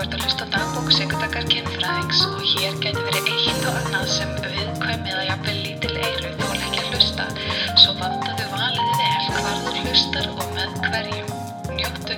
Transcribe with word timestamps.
ert 0.00 0.14
að 0.16 0.22
hlusta 0.24 0.46
dagbók 0.48 0.86
Sigurdakar 0.96 1.44
kynfræðings 1.50 2.20
og 2.24 2.40
hér 2.40 2.76
getur 2.80 3.04
verið 3.04 3.26
eitt 3.34 3.64
og 3.68 3.74
annað 3.76 4.06
sem 4.08 4.30
viðkvæmið 4.40 5.16
að 5.18 5.26
jafnvel 5.26 5.56
lítil 5.60 5.96
eyru 6.00 6.30
þó 6.38 6.44
ekki 6.56 6.78
að 6.80 6.86
hlusta. 6.94 7.26
Svo 7.82 7.92
vandaðu 7.98 8.46
valið 8.48 8.94
vel 9.00 9.26
hvar 9.34 9.58
þú 9.66 9.72
hlustar 9.82 10.28
og 10.32 10.54
með 10.54 10.78
hverjum. 10.86 11.28
Njóttu! 11.76 12.16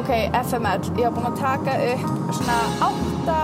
Ok, 0.00 0.10
FML, 0.40 0.88
ég 0.98 1.06
var 1.06 1.14
búin 1.20 1.28
að 1.28 1.38
taka 1.44 1.76
upp 1.92 2.34
svona 2.40 2.58
átta, 2.88 3.38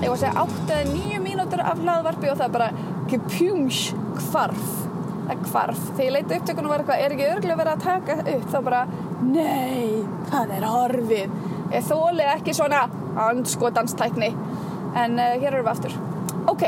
ég 0.00 0.08
var 0.08 0.16
að 0.16 0.24
segja 0.24 0.34
átta 0.42 0.80
eða 0.80 0.90
nýju 0.96 1.22
mínútur 1.28 1.62
af 1.62 1.78
hlaðvarpi 1.84 2.32
og 2.32 2.42
það 2.42 2.58
bara 2.58 2.72
kepjúms 3.12 3.84
hvarf. 4.32 4.75
Það 5.46 5.52
hvarf. 5.52 5.82
Þegar 5.92 6.06
ég 6.06 6.14
leiti 6.16 6.38
upptökun 6.40 6.66
og 6.66 6.72
var 6.72 6.82
eitthvað, 6.82 7.02
er 7.04 7.14
ekki 7.14 7.28
örglega 7.34 7.58
verið 7.60 7.72
að 7.72 7.84
taka 7.86 8.16
upp, 8.34 8.46
þá 8.52 8.58
bara, 8.66 8.80
nei, 9.22 10.02
það 10.30 10.54
er 10.56 10.66
horfið. 10.72 11.36
Ég 11.74 11.86
þóli 11.86 12.26
ekki 12.34 12.54
svona 12.56 12.82
andskotanstækni, 13.26 14.32
en 15.02 15.18
uh, 15.20 15.32
hér 15.36 15.52
erum 15.52 15.66
við 15.66 15.72
aftur. 15.74 15.96
Ok, 16.50 16.66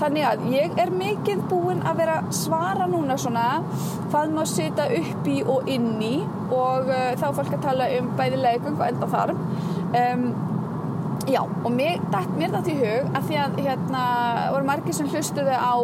þannig 0.00 0.26
að 0.26 0.44
ég 0.54 0.78
er 0.80 0.92
mikið 0.96 1.42
búin 1.50 1.82
að 1.84 1.98
vera 2.00 2.20
svara 2.32 2.86
núna 2.88 3.18
svona 3.20 3.46
hvað 4.10 4.32
má 4.36 4.44
setja 4.48 4.86
upp 4.96 5.28
í 5.28 5.40
og 5.44 5.68
inn 5.70 5.90
í 6.00 6.14
og 6.56 6.88
uh, 6.88 7.10
þá 7.20 7.26
fólk 7.36 7.52
að 7.58 7.66
tala 7.66 7.90
um 7.98 8.08
bæði 8.16 8.40
leigung 8.40 8.78
og 8.78 8.86
enda 8.88 9.10
þar 9.10 9.34
um, 9.36 10.24
já 11.30 11.40
og 11.42 11.70
mér 11.74 12.00
datt 12.10 12.68
í 12.70 12.76
hug 12.78 13.14
að 13.14 13.28
því 13.28 13.38
að 13.44 13.60
hérna 13.66 14.02
voru 14.54 14.68
margir 14.68 14.96
sem 14.96 15.08
hlustuðu 15.10 15.54
á 15.54 15.74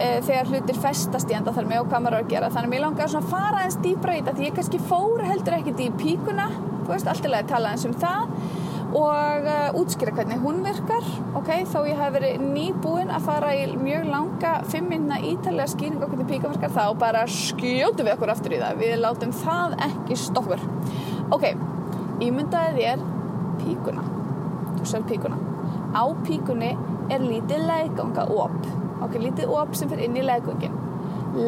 uh, 0.00 0.18
þegar 0.24 0.50
hlutir 0.52 0.80
festast 0.80 1.30
í 1.30 1.36
enda 1.36 1.54
þar 1.56 1.68
með 1.70 1.84
og 1.84 1.92
hvað 1.92 2.04
maður 2.06 2.18
er 2.18 2.24
að 2.24 2.32
gera. 2.32 2.50
Þannig 2.54 2.70
að 2.70 2.74
mér 2.74 2.84
langar 2.86 3.12
svona 3.12 3.26
að 3.26 3.34
fara 3.34 3.62
eins 3.66 3.78
dýbra 3.84 4.16
í 4.16 4.22
þetta 4.22 4.36
því 4.38 4.48
ég 4.48 4.58
kannski 4.58 4.82
fór 4.90 5.24
heldur 5.28 5.60
ekkert 5.60 5.84
í 5.84 5.92
píkuna 6.00 6.50
þú 6.90 6.90
veist, 6.94 7.10
allt 7.10 7.26
í 7.26 7.30
lagi 7.30 7.46
að 7.46 7.54
tala 7.54 7.72
eins 7.74 7.86
um 7.86 7.96
það 8.00 8.34
og 8.90 9.44
uh, 9.46 9.76
útskýra 9.78 10.14
hvernig 10.16 10.40
hún 10.42 10.64
virkar. 10.66 11.04
Ok, 11.38 11.52
þó 11.70 11.84
ég 11.86 12.00
hef 12.00 12.14
verið 12.16 12.42
nýbúin 12.42 13.12
að 13.14 13.28
fara 13.28 13.52
í 13.54 13.68
mjög 13.78 14.08
langa 14.10 14.56
fimm 14.72 14.90
minna 14.90 15.20
ítalega 15.22 15.70
skýring 15.70 16.02
okkur 16.02 16.24
til 16.24 16.30
píka 16.32 16.50
virkar 16.50 16.74
þá 16.74 16.98
bara 16.98 17.22
skjótu 17.30 18.02
við 18.02 18.16
okkur 18.16 18.34
aftur 18.34 18.56
í 18.56 18.62
það. 18.62 18.80
Við 18.82 18.96
látum 19.04 19.36
það 19.44 19.78
ekki 19.86 20.18
stopkur 20.18 20.64
ok, 21.30 21.52
ímyndaði 22.26 22.80
þér 22.80 23.06
píkuna 23.60 24.19
sér 24.88 25.04
píkuna. 25.08 25.36
Á 25.96 26.04
píkunni 26.26 26.76
er 27.10 27.24
lítið 27.24 27.66
legganga 27.66 28.28
op 28.30 28.70
ok, 29.00 29.18
lítið 29.18 29.52
op 29.56 29.76
sem 29.76 29.90
fyrir 29.90 30.08
inn 30.08 30.18
í 30.20 30.24
leggungin 30.26 30.76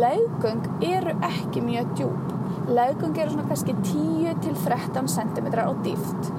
leggung 0.02 0.62
eru 0.86 1.14
ekki 1.27 1.62
mjög 1.64 1.97
djúb 1.98 2.69
leggung 2.72 3.16
eru 3.19 3.33
svona 3.34 3.48
kannski 3.48 3.75
10 3.83 4.42
til 4.44 4.55
13 4.64 5.08
cm 5.10 5.48
á 5.58 5.72
dýft 5.84 6.30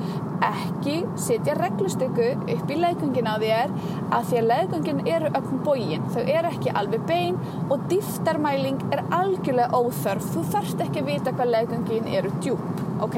ekki 0.44 0.96
setja 1.26 1.56
reglustöku 1.60 2.30
upp 2.56 2.72
í 2.72 2.80
leggungin 2.80 3.30
á 3.30 3.36
þér 3.44 3.74
að 4.16 4.30
því 4.30 4.40
að 4.40 4.50
leggungin 4.52 5.04
eru 5.16 5.32
öllum 5.40 5.62
bógin 5.68 6.08
þau 6.16 6.22
eru 6.24 6.54
ekki 6.54 6.74
alveg 6.82 7.06
bein 7.10 7.40
og 7.70 7.86
dýftarmæling 7.92 8.82
er 8.92 9.04
algjörlega 9.16 9.80
óþörf. 9.80 10.28
Þú 10.34 10.44
þarft 10.56 10.84
ekki 10.88 11.04
að 11.04 11.12
vita 11.12 11.36
hvað 11.38 11.54
leggungin 11.58 12.10
eru 12.20 12.34
djúb 12.44 12.84
ok, 13.04 13.18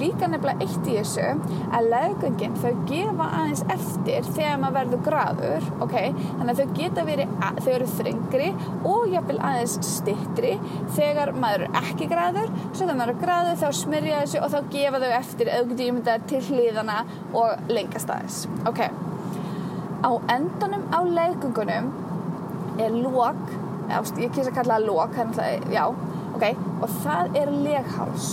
líka 0.00 0.28
nefnilega 0.30 0.66
eitt 0.66 0.88
í 0.90 0.96
þessu 0.98 1.28
að 1.72 1.90
leggungin 1.92 2.56
þau 2.62 2.72
gefa 2.90 3.28
aðeins 3.40 3.64
eftir 3.76 4.28
þegar 4.32 4.60
maður 4.62 4.78
verður 4.78 5.04
graður 5.08 5.68
ok, 5.86 5.96
þannig 6.38 6.52
að 6.52 6.60
þau 6.62 6.76
geta 6.78 7.06
verið 7.06 7.36
þau 7.62 7.72
eru 7.74 7.88
þringri 7.96 8.50
og 8.88 9.06
jafnvel 9.12 9.38
aðeins 9.42 9.76
stittri 9.86 10.52
þegar 10.96 11.32
maður 11.38 11.66
er 11.66 11.80
ekki 11.82 12.08
graður. 12.10 12.52
Svo 12.72 12.84
þegar 12.84 12.98
maður 13.00 13.14
er 13.14 13.20
graður 13.22 13.60
þá 13.62 13.80
smyrja 13.80 14.20
þessu 14.22 14.42
og 14.42 14.52
þá 14.52 14.70
gefa 14.76 15.02
þau 15.02 15.10
eftir 15.18 15.52
myndað 15.82 16.28
til 16.30 16.42
hliðana 16.48 16.98
og 17.38 17.72
lengast 17.72 18.12
aðeins. 18.12 18.38
Ok, 18.68 18.80
á 20.02 20.10
endanum 20.34 20.86
á 20.90 21.00
leggungunum 21.06 21.92
er 22.80 22.96
lók 22.96 23.42
ég 23.92 24.32
kýrst 24.32 24.48
að 24.48 24.56
kalla 24.56 24.78
það 24.78 24.86
lók 24.88 25.16
já, 25.72 25.84
ok, 26.32 26.44
og 26.80 26.98
það 27.02 27.38
er 27.42 27.50
legháls 27.66 28.28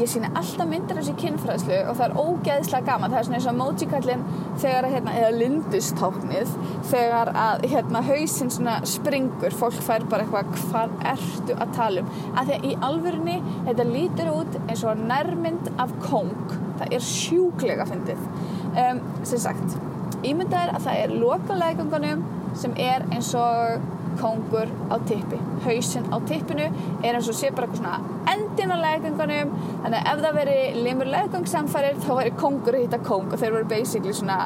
ég 0.00 0.08
sína 0.08 0.30
alltaf 0.38 0.68
myndir 0.68 0.98
þessi 0.98 1.14
kynfræðslu 1.20 1.78
og 1.90 1.98
það 1.98 2.04
er 2.06 2.16
ógeðslega 2.22 2.86
gaman. 2.88 3.12
Það 3.12 3.18
er 3.20 3.28
svona 3.28 3.38
eins 3.38 3.48
og 3.48 3.54
emoji-kallin 3.54 4.24
þegar 4.62 4.88
að 4.88 4.96
hérna, 4.96 5.14
eða 5.20 5.30
lindustáknið 5.42 6.56
þegar 6.92 7.32
að 7.44 7.66
hérna 7.74 8.04
hausinn 8.08 8.52
svona 8.56 8.76
springur. 8.88 9.56
Fólk 9.62 9.78
fær 9.84 10.08
bara 10.10 10.26
eitthvað 10.26 10.52
hvað 10.70 10.98
ertu 11.14 11.56
að 11.58 11.76
tala 11.78 12.04
um? 12.04 12.12
Að 12.32 12.50
því 12.50 12.58
að 12.58 12.68
í 12.68 12.74
alvörunni 12.88 13.38
þetta 13.68 13.88
lítur 13.92 14.34
út 14.34 14.60
eins 14.66 14.84
og 14.88 15.06
nærmynd 15.12 15.72
af 15.82 15.96
kong 16.04 16.36
það 16.80 16.98
er 16.98 17.08
sjúklega 17.12 17.88
fyndið. 17.88 18.28
Um, 18.72 19.02
sem 19.28 19.42
sagt 19.42 19.80
ímyndað 20.22 20.68
er 20.68 20.76
að 20.76 20.86
það 20.86 21.00
er 21.02 21.16
lokalægungunum 21.22 22.22
sem 22.58 22.74
er 22.80 23.04
eins 23.12 23.32
og 23.38 23.91
kongur 24.20 24.70
á 24.92 24.96
tippi. 25.08 25.38
Hausinn 25.66 26.08
á 26.12 26.16
tippinu 26.28 26.68
er 27.02 27.16
eins 27.16 27.30
og 27.30 27.38
sé 27.38 27.52
bara 27.54 27.68
eitthvað 27.68 27.82
svona 27.82 28.32
endin 28.32 28.74
á 28.74 28.78
legungunum 28.82 29.54
þannig 29.84 29.98
að 29.98 30.10
ef 30.12 30.22
það 30.26 30.38
veri 30.40 30.58
limur 30.86 31.10
legungsamfærir 31.12 31.98
þá 32.04 32.12
veri 32.18 32.34
kongur 32.42 32.78
að 32.78 32.86
hitta 32.86 33.00
kong 33.06 33.32
og 33.32 33.40
þeir 33.40 33.56
voru 33.56 33.70
basically 33.72 34.14
svona 34.16 34.38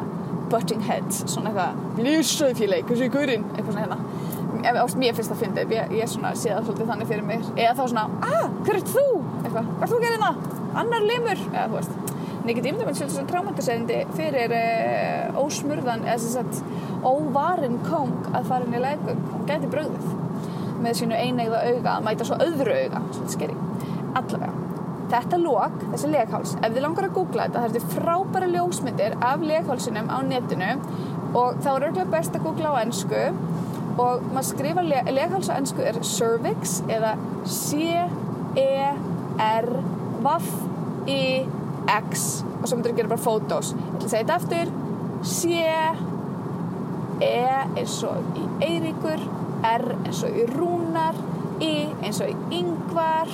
butting 0.51 0.83
heads 0.87 1.25
svona 1.27 1.53
eitthvað 1.53 1.85
blísauð 1.99 2.59
fíleik, 2.61 2.87
hversu 2.89 3.09
er 3.09 3.15
gurinn? 3.15 3.47
Eitthvað 3.55 3.73
svona 3.73 3.87
hérna. 3.87 4.01
Ef, 4.67 4.95
mér 4.99 5.15
finnst 5.15 5.31
það 5.31 5.37
að 5.37 5.43
finna 5.45 5.65
ég, 5.77 5.97
ég 6.01 6.11
svona 6.11 6.33
sé 6.39 6.53
það 6.53 6.69
svolítið 6.69 6.93
þannig 6.93 7.11
fyrir 7.11 7.27
mig 7.27 7.49
eða 7.55 7.75
þá 7.77 7.83
svona, 7.93 8.05
ah, 8.25 8.47
hver 8.67 8.79
er 8.79 8.87
þú? 8.89 9.07
eitthvað, 9.43 9.73
hvað 9.73 9.87
er 9.87 9.93
þú 9.93 9.99
að 9.99 10.07
gera 10.07 10.17
hérna? 10.17 10.63
annar 10.83 11.05
limur? 11.11 11.43
eða 11.53 11.67
þú 11.71 11.81
veist 11.81 12.16
en 12.47 12.53
ég 12.53 12.61
get 12.61 12.67
ímyndið 12.71 12.87
með 12.87 12.95
svolítið 13.01 13.17
svona 13.17 13.31
trámæntasendi 13.33 13.95
fyrir 14.15 14.53
uh, 14.55 15.39
ósmurðan 15.43 16.05
eða 16.07 16.19
sem 16.23 16.31
sagt 16.37 16.55
óvarinn 17.03 17.81
kong 17.83 18.29
að 18.31 18.47
fara 18.53 18.69
inn 18.69 18.77
í 18.79 18.83
legung 18.85 19.25
og 19.35 19.49
gæti 19.49 19.71
bröðið 19.73 20.07
með 20.85 20.93
sínu 21.01 21.17
einegða 21.19 21.59
auga 21.67 21.91
að 21.97 22.05
mæta 22.07 22.27
svo 22.29 22.37
öðru 22.45 22.77
auga 22.77 23.01
svolítið 23.09 23.33
skeri, 23.35 23.57
allavega 24.21 24.55
þetta 25.11 25.37
lók, 25.43 25.75
þessi 25.91 26.13
legháls 26.13 26.53
ef 26.61 26.71
þið 26.71 26.83
langar 26.87 27.09
að 27.09 27.17
googla 27.19 27.49
þetta, 27.49 27.65
það 27.65 27.77
er 27.81 27.91
frábæra 27.97 28.53
ljósmyndir 28.55 29.13
af 29.33 29.39
leghálsinum 29.51 30.07
á 30.07 30.19
netinu 30.31 30.71
og 31.35 31.49
þá 31.67 31.71
er 31.73 31.89
örgulega 31.91 32.15
best 32.15 32.39
að 32.39 32.45
googla 32.47 32.69
á 32.79 32.81
ennsku 32.85 33.23
og 33.97 34.15
maður 34.31 34.49
skrifa 34.53 34.83
legháls 34.87 35.51
á 35.51 35.59
ennsku 35.59 35.81
er 35.83 35.97
cervix 36.07 36.79
eða 36.87 37.13
C-E-R-V-I-X 37.43 38.77
og 42.61 42.67
svo 42.67 42.77
myndir 42.77 42.93
þú 42.93 42.97
gera 43.01 43.13
bara 43.13 43.27
fótós 43.27 43.69
ég 43.73 43.81
ætla 43.87 44.07
að 44.07 44.11
segja 44.11 44.25
þetta 44.25 44.39
aftur. 44.41 44.67
C-E 45.27 45.97
eins 47.81 47.97
og 48.07 48.17
í 48.37 48.45
Eiríkur 48.67 49.21
R 49.67 49.87
eins 50.05 50.21
og 50.27 50.31
í 50.37 50.45
Rúnar 50.51 51.17
I 51.65 51.89
eins 52.05 52.21
og 52.21 52.29
í 52.31 52.37
Yngvar 52.59 53.31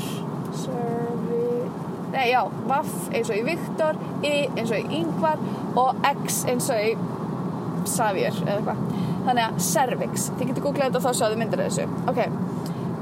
Nei, 2.12 2.26
já, 2.28 2.42
Vaff 2.68 3.08
eins 3.10 3.30
og 3.32 3.36
í 3.40 3.44
Viktor 3.46 3.96
I 4.22 4.34
eins 4.52 4.70
og 4.70 4.78
í 4.78 5.00
Yngvar 5.00 5.38
og 5.80 5.90
X 6.12 6.44
eins 6.50 6.68
og 6.72 6.78
í 6.78 6.92
Xavier 7.88 8.36
eða 8.44 8.58
eitthvað. 8.60 8.82
Þannig 9.26 9.44
að 9.46 9.60
cervix, 9.66 10.28
þið 10.36 10.50
getur 10.50 10.64
googlað 10.66 10.86
þetta 10.88 11.00
og 11.00 11.04
þá 11.06 11.12
sjáðu 11.18 11.38
myndir 11.40 11.62
þessu. 11.64 11.84
Ok, 12.10 12.20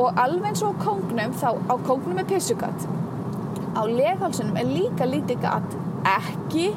og 0.00 0.21
alveg 0.25 0.49
eins 0.50 0.62
og 0.65 0.72
á 0.72 0.81
kóngnum 0.87 1.34
þá 1.37 1.50
á 1.69 1.75
kóngnum 1.84 2.22
er 2.22 2.28
pissugatt 2.31 2.87
á 3.77 3.83
leghálsunum 3.87 4.59
er 4.61 4.71
líka 4.71 5.09
lítið 5.09 5.43
gatt 5.45 5.77
ekki 6.17 6.71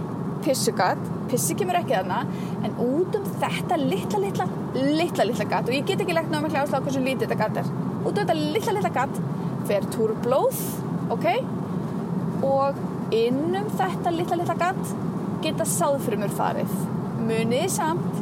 pissugatt 0.43 1.01
pissi 1.31 1.55
kemur 1.57 1.79
ekki 1.79 1.95
þarna 1.95 2.23
en 2.65 2.75
út 2.83 3.15
um 3.17 3.27
þetta 3.41 3.79
litla, 3.79 4.19
litla 4.25 4.47
litla, 4.73 5.25
litla 5.29 5.47
gatt 5.49 5.69
og 5.69 5.75
ég 5.75 5.85
get 5.87 6.01
ekki 6.01 6.15
legt 6.15 6.31
náttúrulega 6.31 6.63
áherslu 6.63 6.79
á 6.79 6.83
hversu 6.85 7.03
lítið 7.03 7.27
þetta 7.27 7.39
gatt 7.39 7.59
er. 7.61 7.71
Út 8.03 8.11
um 8.11 8.19
þetta 8.19 8.37
litla, 8.39 8.75
litla 8.77 8.93
gatt 8.97 9.21
fer 9.69 9.87
túrblóð 9.93 10.59
ok? 11.13 11.27
Og 12.43 12.81
innum 13.15 13.69
þetta 13.77 14.13
litla, 14.15 14.39
litla 14.41 14.57
gatt 14.59 14.93
geta 15.43 15.67
sáðfrumur 15.67 16.33
farið. 16.33 16.73
Muniði 17.23 17.69
samt 17.71 18.21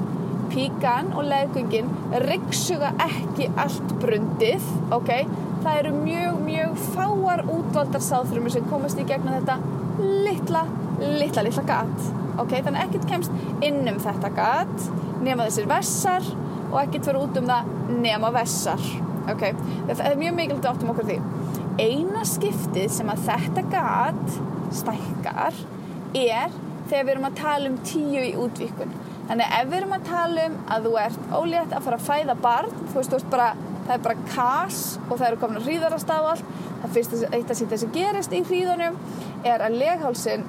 píkan 0.51 1.13
og 1.15 1.25
leggungin 1.29 1.89
ryggsuga 2.25 2.91
ekki 3.05 3.47
allt 3.61 3.95
brundið 4.01 4.65
ok, 4.93 5.11
það 5.61 5.81
eru 5.83 5.93
mjög, 5.97 6.41
mjög 6.47 6.81
fáar 6.95 7.45
útvaldar 7.49 8.03
sáðfrumur 8.05 8.53
sem 8.53 8.65
komast 8.71 8.99
í 8.99 9.05
gegnum 9.07 9.37
þetta 9.39 9.59
litla, 10.01 10.65
litla, 11.01 11.45
litla 11.45 11.67
gatt 11.67 12.09
ok, 12.39 12.55
þannig 12.65 12.85
ekkert 12.85 13.07
kemst 13.09 13.65
innum 13.65 13.99
þetta 14.01 14.31
gatt 14.35 14.87
nema 15.25 15.47
þessir 15.47 15.69
vessar 15.69 16.25
og 16.71 16.79
ekkert 16.83 17.09
fyrir 17.09 17.21
út 17.21 17.39
um 17.41 17.49
það 17.49 17.71
nema 18.01 18.31
vessar. 18.35 18.87
Ok, 19.31 19.43
það 19.91 20.05
er 20.07 20.19
mjög 20.19 20.37
mikilvægt 20.37 20.67
áttum 20.71 20.93
okkur 20.93 21.07
því. 21.09 21.17
Eina 21.81 22.23
skiptið 22.27 22.89
sem 22.95 23.11
að 23.11 23.25
þetta 23.27 23.63
gatt 23.71 24.37
stækkar 24.75 25.57
er 26.17 26.53
þegar 26.89 27.05
við 27.05 27.13
erum 27.13 27.27
að 27.29 27.39
tala 27.39 27.71
um 27.71 27.77
tíu 27.87 28.23
í 28.23 28.33
útvíkun 28.39 28.93
þannig 29.29 29.53
ef 29.57 29.67
við 29.69 29.77
erum 29.77 29.93
að 29.95 30.07
tala 30.09 30.45
um 30.49 30.55
að 30.73 30.87
þú 30.87 30.93
ert 30.99 31.35
ólétt 31.37 31.75
að 31.75 31.85
fara 31.85 31.99
að 31.99 32.07
fæða 32.07 32.35
barn 32.43 32.73
þú 32.79 32.97
veist, 32.97 33.11
þú 33.11 33.17
veist 33.17 33.29
bara 33.31 33.49
það 33.91 33.97
er 33.97 34.03
bara 34.05 34.29
kas 34.31 34.81
og 35.09 35.17
það 35.17 35.27
eru 35.27 35.39
komin 35.41 35.59
að 35.59 35.67
hríðarast 35.67 36.11
af 36.15 36.27
allt 36.31 36.51
það 36.81 36.93
fyrst 36.95 37.15
eitt 37.27 37.51
að 37.51 37.59
sýta 37.59 37.79
sem 37.81 37.93
gerist 37.95 38.35
í 38.35 38.41
hríðunum 38.47 38.99
er 39.47 39.63
að 39.65 39.77
leghálsin 39.81 40.45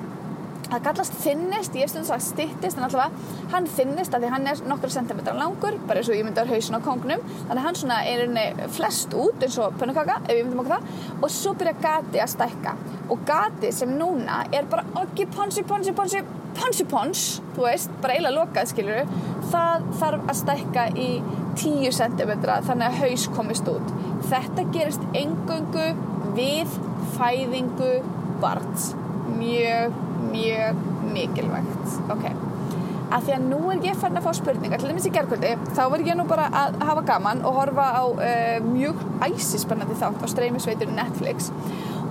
það 0.72 0.84
kallast 0.88 1.16
þinnist, 1.22 1.76
ég 1.76 1.86
hef 1.86 1.92
stundum 1.92 2.08
sagt 2.08 2.26
stittist 2.26 2.80
en 2.80 2.86
allavega, 2.88 3.38
hann 3.52 3.70
þinnist 3.76 4.16
af 4.16 4.22
því 4.22 4.32
hann 4.32 4.50
er 4.50 4.62
nokkru 4.68 4.92
sentimetrar 4.92 5.38
langur, 5.38 5.78
bara 5.88 6.02
eins 6.02 6.10
og 6.10 6.18
ég 6.18 6.26
myndi 6.26 6.42
að 6.42 6.52
hausin 6.54 6.78
á 6.78 6.80
kongnum, 6.84 7.24
þannig 7.46 7.58
að 7.60 7.66
hann 7.68 7.80
svona 7.82 7.98
er 8.08 8.26
einni 8.26 8.68
flest 8.76 9.16
út 9.16 9.44
eins 9.44 9.58
og 9.62 9.76
pönnukaka 9.80 10.20
ef 10.26 10.36
ég 10.36 10.46
myndum 10.46 10.64
okkur 10.64 10.76
það, 10.78 11.08
og 11.20 11.34
svo 11.36 11.56
byrja 11.60 11.74
gati 11.82 12.22
að 12.22 12.32
stækka. 12.36 12.76
Og 13.12 13.26
gati 13.28 13.72
sem 13.74 13.92
núna 13.98 14.44
er 14.54 14.68
bara 14.70 14.86
okki 15.02 15.28
ponsi, 15.32 15.66
ponsi, 15.68 15.94
ponsi 15.96 16.24
ponsi 16.52 16.84
pons, 16.88 17.22
þú 17.56 17.64
veist, 17.66 17.92
bara 18.02 18.16
eiginlega 18.16 18.36
lokað 18.36 18.70
skilur, 18.72 19.12
það 19.52 19.86
þarf 20.00 20.26
að 20.28 20.38
stækka 20.42 20.86
í 21.00 21.08
10 21.60 21.96
centimetra 21.96 22.60
þannig 22.66 22.88
að 22.88 22.98
haus 23.02 23.26
komist 23.36 23.68
út. 23.72 23.92
Þetta 24.30 24.66
gerist 24.74 25.04
engöngu 25.18 25.88
við 26.36 26.78
fæðingu 27.16 27.92
barns. 28.42 28.92
Mjög 29.36 29.96
mjög 30.30 30.82
mikilvægt. 31.12 31.94
Ok, 32.12 32.26
að 33.12 33.26
því 33.26 33.36
að 33.36 33.46
nú 33.50 33.60
er 33.72 33.86
ég 33.88 33.98
fann 34.00 34.18
að 34.18 34.26
fá 34.26 34.36
spurningar, 34.38 34.80
til 34.80 34.92
dæmis 34.92 35.08
í 35.08 35.14
gerðkvöldi 35.14 35.54
þá 35.76 35.82
var 35.92 36.04
ég 36.06 36.18
nú 36.18 36.26
bara 36.30 36.48
að 36.62 36.78
hafa 36.88 37.06
gaman 37.12 37.42
og 37.48 37.58
horfa 37.60 37.88
á 37.92 38.04
uh, 38.08 38.68
mjög 38.70 39.02
æsispennandi 39.28 39.98
þátt 40.00 40.22
á 40.24 40.26
streymisveitur 40.32 40.92
Netflix. 40.92 41.50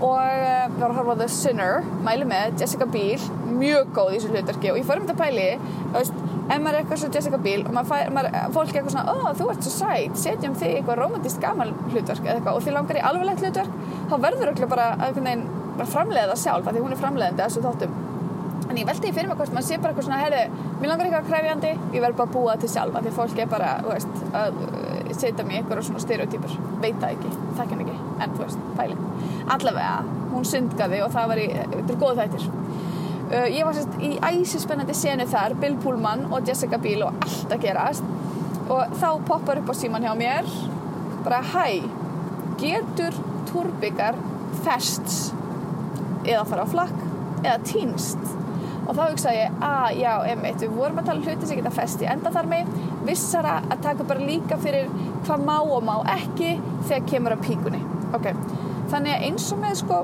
Og 0.01 0.17
við 0.17 0.79
varum 0.81 0.95
að 0.95 0.99
horfa 0.99 1.13
á 1.13 1.19
The 1.21 1.29
Sinner 1.29 1.83
mæli 2.01 2.25
með 2.25 2.61
Jessica 2.61 2.87
Biel 2.89 3.21
mjög 3.51 3.91
góð 3.93 4.15
í 4.15 4.19
þessu 4.19 4.31
hlutverki. 4.33 4.71
Og 4.73 4.79
ég 4.81 4.87
fór 4.87 5.01
um 5.01 5.05
þetta 5.05 5.19
pæli 5.19 5.47
þú 5.61 5.99
veist, 5.99 6.21
ef 6.51 6.61
maður 6.61 6.73
er 6.73 6.79
eitthvað 6.81 7.01
svo 7.01 7.09
Jessica 7.15 7.39
Biel 7.41 7.61
og 7.63 7.73
maður 7.75 7.89
fær, 7.91 8.11
maður, 8.15 8.37
fólk 8.55 8.71
er 8.71 8.79
eitthvað 8.81 8.95
svona 8.95 9.13
ó, 9.13 9.35
þú 9.37 9.49
ert 9.53 9.67
svo 9.67 9.73
sæt, 9.75 10.17
setjum 10.23 10.57
þig 10.57 10.77
eitthvað 10.79 11.01
romantist 11.01 11.41
gaman 11.43 11.73
hlutverk 11.91 12.25
eða 12.25 12.37
eitthvað 12.39 12.57
og 12.57 12.65
þið 12.65 12.77
langar 12.77 12.99
í 12.99 13.03
alveglegt 13.11 13.45
hlutverk 13.45 13.75
þá 14.09 14.15
verður 14.25 14.53
okkur 14.53 14.71
bara, 14.71 14.87
bara 15.77 15.89
framleiða 15.89 16.31
það 16.33 16.41
sjálf, 16.43 16.71
því 16.71 16.83
hún 16.85 16.95
er 16.95 17.01
framleiðandi 17.01 17.45
þessu 17.45 17.63
þáttum. 17.65 17.99
En 18.71 18.77
ég 18.79 18.87
veldi 18.87 19.09
í 19.09 19.15
fyrir 19.15 19.27
mig 19.27 19.39
hvort 19.39 19.51
maður 19.51 19.67
sé 19.67 19.77
bara 19.81 19.91
eitthvað 19.91 20.05
svona 20.07 20.19
herri, 20.21 20.41
mér 20.79 20.91
langar 20.91 21.07
eitthvað 21.09 21.29
kræfjandi, 21.31 21.71
ég 21.91 22.03
verð 22.05 22.19
bara 22.21 22.29
að 22.29 22.35
búa 22.37 22.53
til 22.61 22.69
sjálfa 22.71 23.01
því 23.03 23.11
fólk 23.17 23.41
er 23.43 23.49
bara, 23.51 23.71
þú 23.83 23.91
veist 23.91 24.21
að 24.41 24.61
uh, 24.67 25.09
setja 25.11 25.45
mér 25.47 25.57
eitthvað 25.59 25.81
svona 25.87 26.03
stereotypur. 26.03 26.53
Veit 26.83 27.01
það 27.01 27.17
ekki, 27.17 27.31
þekk 27.57 27.73
henn 27.73 27.83
ekki, 27.85 27.97
en 28.23 28.37
þú 28.37 28.45
veist 28.45 28.63
pæling, 28.77 29.01
allavega, 29.57 30.15
hún 30.31 30.47
syndgaði 30.47 31.01
og 31.03 31.11
það 31.17 31.33
var 31.33 31.41
í, 31.41 31.47
þetta 31.57 31.95
er 31.95 31.99
góð 32.05 32.21
þættir. 32.21 32.47
Uh, 33.31 33.47
ég 33.51 33.67
var 33.67 33.75
sérst 33.75 33.99
í 34.07 34.13
æsispennandi 34.29 34.95
senu 35.01 35.27
þar, 35.33 35.57
Bill 35.59 35.75
Pullman 35.83 36.27
og 36.31 36.47
Jessica 36.47 36.79
Biel 36.79 37.03
og 37.07 37.19
allt 37.27 37.57
að 37.57 37.65
gerast. 37.67 38.15
Og 38.71 38.95
þá 39.01 39.09
poppar 39.27 39.59
upp 39.59 39.73
á 39.73 39.75
síman 39.75 40.07
hjá 40.07 40.13
mér 40.15 40.47
bara, 41.25 41.43
hæ 41.43 41.81
getur 42.61 43.15
turbyggar 43.49 44.15
fests 44.63 45.31
eða 46.25 46.45
fara 46.49 46.67
á 46.67 46.73
flakk 46.73 47.03
eða 47.41 47.57
týnst. 47.67 48.31
Og 48.81 48.95
þá 48.97 49.03
hugsaði 49.03 49.43
ég, 49.43 49.59
að 49.63 49.99
já, 50.01 50.11
emitt 50.33 50.63
við 50.63 50.73
vorum 50.75 50.99
að 50.99 51.11
tala 51.11 51.21
um 51.21 51.27
hluti 51.27 51.47
sem 51.47 51.59
geta 51.59 51.73
festi 51.73 52.09
enda 52.09 52.31
þar 52.33 52.49
með 52.51 52.73
vissara 53.07 53.59
að 53.67 53.85
taka 53.85 54.07
bara 54.09 54.25
líka 54.25 54.57
fyrir 54.61 54.89
hvað 55.27 55.45
má 55.47 55.55
og 55.61 55.85
má 55.85 55.93
ekki 56.17 56.55
þegar 56.89 57.07
kemur 57.13 57.37
að 57.37 57.45
píkunni. 57.45 57.85
Ok, 58.17 58.27
þannig 58.91 59.15
að 59.15 59.29
eins 59.29 59.47
og 59.53 59.61
með 59.61 59.77
sko 59.83 60.01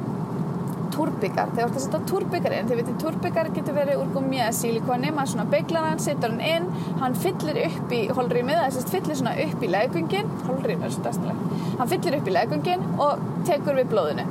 túrbyggar, 0.98 1.52
þegar 1.54 1.58
þú 1.58 1.66
ert 1.68 1.78
að 1.78 1.84
setja 1.84 2.00
túrbyggarinn 2.10 2.70
þegar 2.70 2.80
veitir, 2.82 2.96
túrbyggar 3.04 3.50
getur 3.54 3.76
verið 3.78 4.02
úr 4.02 4.10
gummi 4.16 4.40
eða 4.40 4.56
sílikoni, 4.58 5.12
maður 5.14 5.34
svona 5.34 5.46
beiglar 5.52 5.88
hann, 5.92 6.02
setur 6.02 6.34
hann 6.34 6.42
inn 6.48 6.98
hann 7.02 7.18
fyllir 7.26 7.60
upp 7.68 7.94
í 7.94 8.02
holrýmið 8.18 8.64
það 8.64 8.90
fyllir 8.96 9.20
svona 9.22 9.36
upp 9.46 9.68
í 9.68 9.72
legungin 9.74 10.34
holrýmið 10.48 10.90
er 10.90 10.96
svo 10.96 11.06
dæstilega, 11.06 11.62
hann 11.82 11.94
fyllir 11.94 12.20
upp 12.20 12.32
í 12.32 12.36
legungin 12.40 12.90
og 12.98 13.30
tekur 13.50 13.78
við 13.78 13.94
blóðinu 13.94 14.28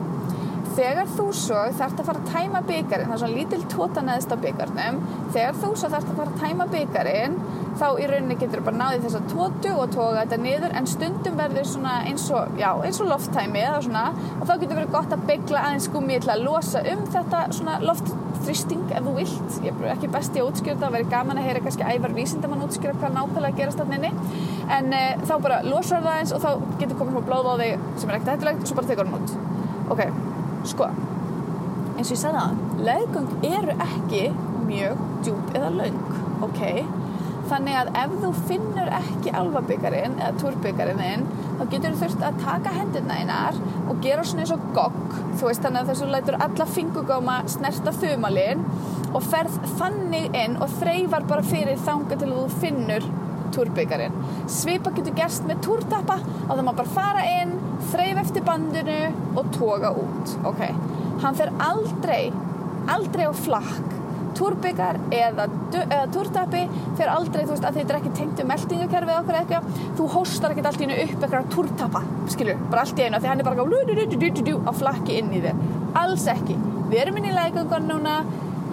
þegar 0.76 1.12
þú 1.16 1.26
svo 1.36 1.60
þarfst 1.78 2.00
að 2.02 2.08
fara 2.10 2.22
að 2.22 2.32
tæma 2.34 2.62
byggarinn, 2.68 3.10
það 3.10 3.16
er 3.16 3.22
svona 3.22 3.36
lítil 3.36 3.62
tóta 3.72 4.02
neðst 4.04 4.34
á 4.34 4.36
byggarnum, 4.44 4.98
þegar 5.34 5.60
þú 5.62 5.70
svo 5.72 5.92
þarfst 5.94 6.10
að 6.12 6.18
fara 6.20 6.34
að 6.34 6.42
tæma 6.44 6.68
byggarinn 6.74 7.38
þá 7.76 7.86
í 8.00 8.06
rauninni 8.08 8.36
getur 8.40 8.62
þú 8.62 8.66
bara 8.70 8.80
náðið 8.80 9.06
þessa 9.06 9.22
tótu 9.30 9.72
og 9.76 9.90
tóka 9.92 10.22
þetta 10.22 10.38
niður 10.40 10.74
en 10.78 10.88
stundum 10.88 11.36
verður 11.36 11.66
svona 11.68 11.96
eins 12.08 12.24
og, 12.32 12.54
já, 12.60 12.70
eins 12.86 13.00
og 13.02 13.10
lofttæmi 13.10 13.62
eða 13.62 13.82
svona 13.84 14.04
og 14.14 14.44
þá 14.48 14.54
getur 14.62 14.78
verið 14.78 14.94
gott 14.94 15.16
að 15.16 15.26
byggla 15.30 15.64
aðeins 15.68 15.88
skumi 15.90 16.18
til 16.22 16.32
að 16.32 16.44
losa 16.46 16.82
um 16.92 17.02
þetta 17.12 17.42
svona 17.56 17.76
loftþristing 17.84 18.86
ef 18.96 19.08
þú 19.08 19.14
vilt, 19.18 19.58
ég 19.66 19.82
er 19.82 19.92
ekki 19.96 20.12
besti 20.14 20.40
að 20.40 20.50
útskjöra 20.52 20.80
það, 20.84 20.96
verið 20.96 21.12
gaman 21.12 21.40
að 21.40 21.50
heyra 21.50 21.64
kannski 21.66 21.90
ævar 21.90 22.16
vísindamann 22.16 22.64
útskjöra 22.64 22.96
hvað 23.02 23.16
nákvæmlega 23.18 23.60
gerast 23.60 23.82
þarna 23.82 23.98
inni. 24.00 24.38
En 24.76 24.96
e, 24.96 25.02
þá 25.26 25.34
bara 25.44 25.60
losar 25.66 26.04
það 26.06 26.22
eins 26.22 26.32
og 26.36 26.44
þá 26.46 26.50
getur 26.80 27.00
komið 27.02 27.18
svona 27.18 27.28
blóð 27.28 27.52
á 27.52 27.54
þig 27.60 27.86
sem 28.00 28.08
er 28.08 28.18
ekkert 28.18 28.32
hættulegt 28.34 28.64
og 28.64 28.70
svo 28.70 28.80
bara 28.80 28.92
tekur 28.92 29.10
hann 29.10 29.20
út. 29.20 29.36
Ok, 29.86 30.02
sko 30.72 30.90
eins 31.96 32.10
og 32.10 32.14
ég 32.14 32.20
sagði 32.20 32.44
það 32.44 32.86
leggöng 32.86 33.34
eru 33.48 33.74
ekki 33.86 34.22
mjög 34.66 35.02
djúb 35.24 35.52
eða 35.56 35.72
laung 35.78 36.00
ok, 36.44 36.60
þannig 37.50 37.78
að 37.80 37.90
ef 38.02 38.14
þú 38.22 38.30
finnur 38.50 38.90
ekki 38.98 39.32
alvabyggarinn 39.40 40.18
eða 40.18 40.32
túrbyggarinn 40.42 41.24
þá 41.56 41.62
getur 41.72 41.94
þú 41.94 42.00
þurft 42.02 42.24
að 42.28 42.40
taka 42.42 42.74
hendurna 42.76 43.20
einar 43.22 43.60
og 43.86 44.02
gera 44.04 44.26
svona 44.26 44.44
eins 44.44 44.54
og 44.56 44.66
gogg 44.76 45.16
þú 45.38 45.48
veist 45.48 45.64
þannig 45.64 45.82
að 45.82 45.92
þessu 45.92 46.10
lætur 46.12 46.40
alla 46.46 46.68
fingugáma 46.74 47.38
snerta 47.52 47.94
þumalinn 47.96 48.66
og 49.14 49.22
ferð 49.24 49.56
þannig 49.78 50.34
inn 50.36 50.58
og 50.60 50.74
þreyfar 50.80 51.28
bara 51.30 51.46
fyrir 51.46 51.80
þanga 51.86 52.18
til 52.18 52.28
að 52.28 52.42
þú 52.42 52.60
finnur 52.64 53.08
túrbyggarinn 53.56 54.16
svipa 54.52 54.92
getur 54.96 55.16
gerst 55.16 55.46
með 55.48 55.62
túrtappa 55.66 56.20
og 56.46 56.52
það 56.54 56.64
má 56.66 56.72
bara 56.72 56.96
fara 56.96 57.24
inn 57.40 57.56
þreyf 57.92 58.22
eftir 58.22 58.44
bandinu 58.46 59.00
og 59.36 59.52
toga 59.56 59.92
út. 59.96 60.36
Ok, 60.48 60.62
hann 61.24 61.38
fer 61.38 61.52
aldrei 61.62 62.30
aldrei 62.86 63.26
á 63.26 63.32
flakk. 63.34 63.94
Túrbyggar 64.36 64.98
eða, 65.16 65.46
eða 65.72 66.02
túrtappi 66.12 66.66
fer 66.98 67.08
aldrei, 67.08 67.46
þú 67.46 67.54
veist, 67.54 67.64
að 67.64 67.78
þetta 67.78 67.94
er 67.94 67.98
ekki 68.02 68.10
tengt 68.18 68.42
um 68.42 68.50
meldingakerfið 68.52 69.20
okkur 69.22 69.38
eitthvað, 69.38 69.70
þú 69.96 70.08
hóstar 70.12 70.52
ekkert 70.52 70.68
allt 70.68 70.82
í 70.82 70.84
hennu 70.84 70.98
upp 71.06 71.14
eitthvað 71.24 71.48
túrtappa, 71.54 72.02
skilju 72.34 72.56
bara 72.66 72.84
allt 72.84 73.00
í 73.00 73.06
einu, 73.06 73.22
því 73.22 73.30
hann 73.32 73.40
er 73.40 73.48
bara 73.48 73.64
á 74.68 74.72
flakki 74.76 75.16
inn 75.22 75.32
í 75.32 75.40
þér, 75.40 75.62
alls 76.02 76.26
ekki 76.28 76.58
við 76.90 77.00
erum 77.00 77.16
inn 77.18 77.30
í 77.30 77.34
lækungan 77.34 77.88
núna 77.88 78.18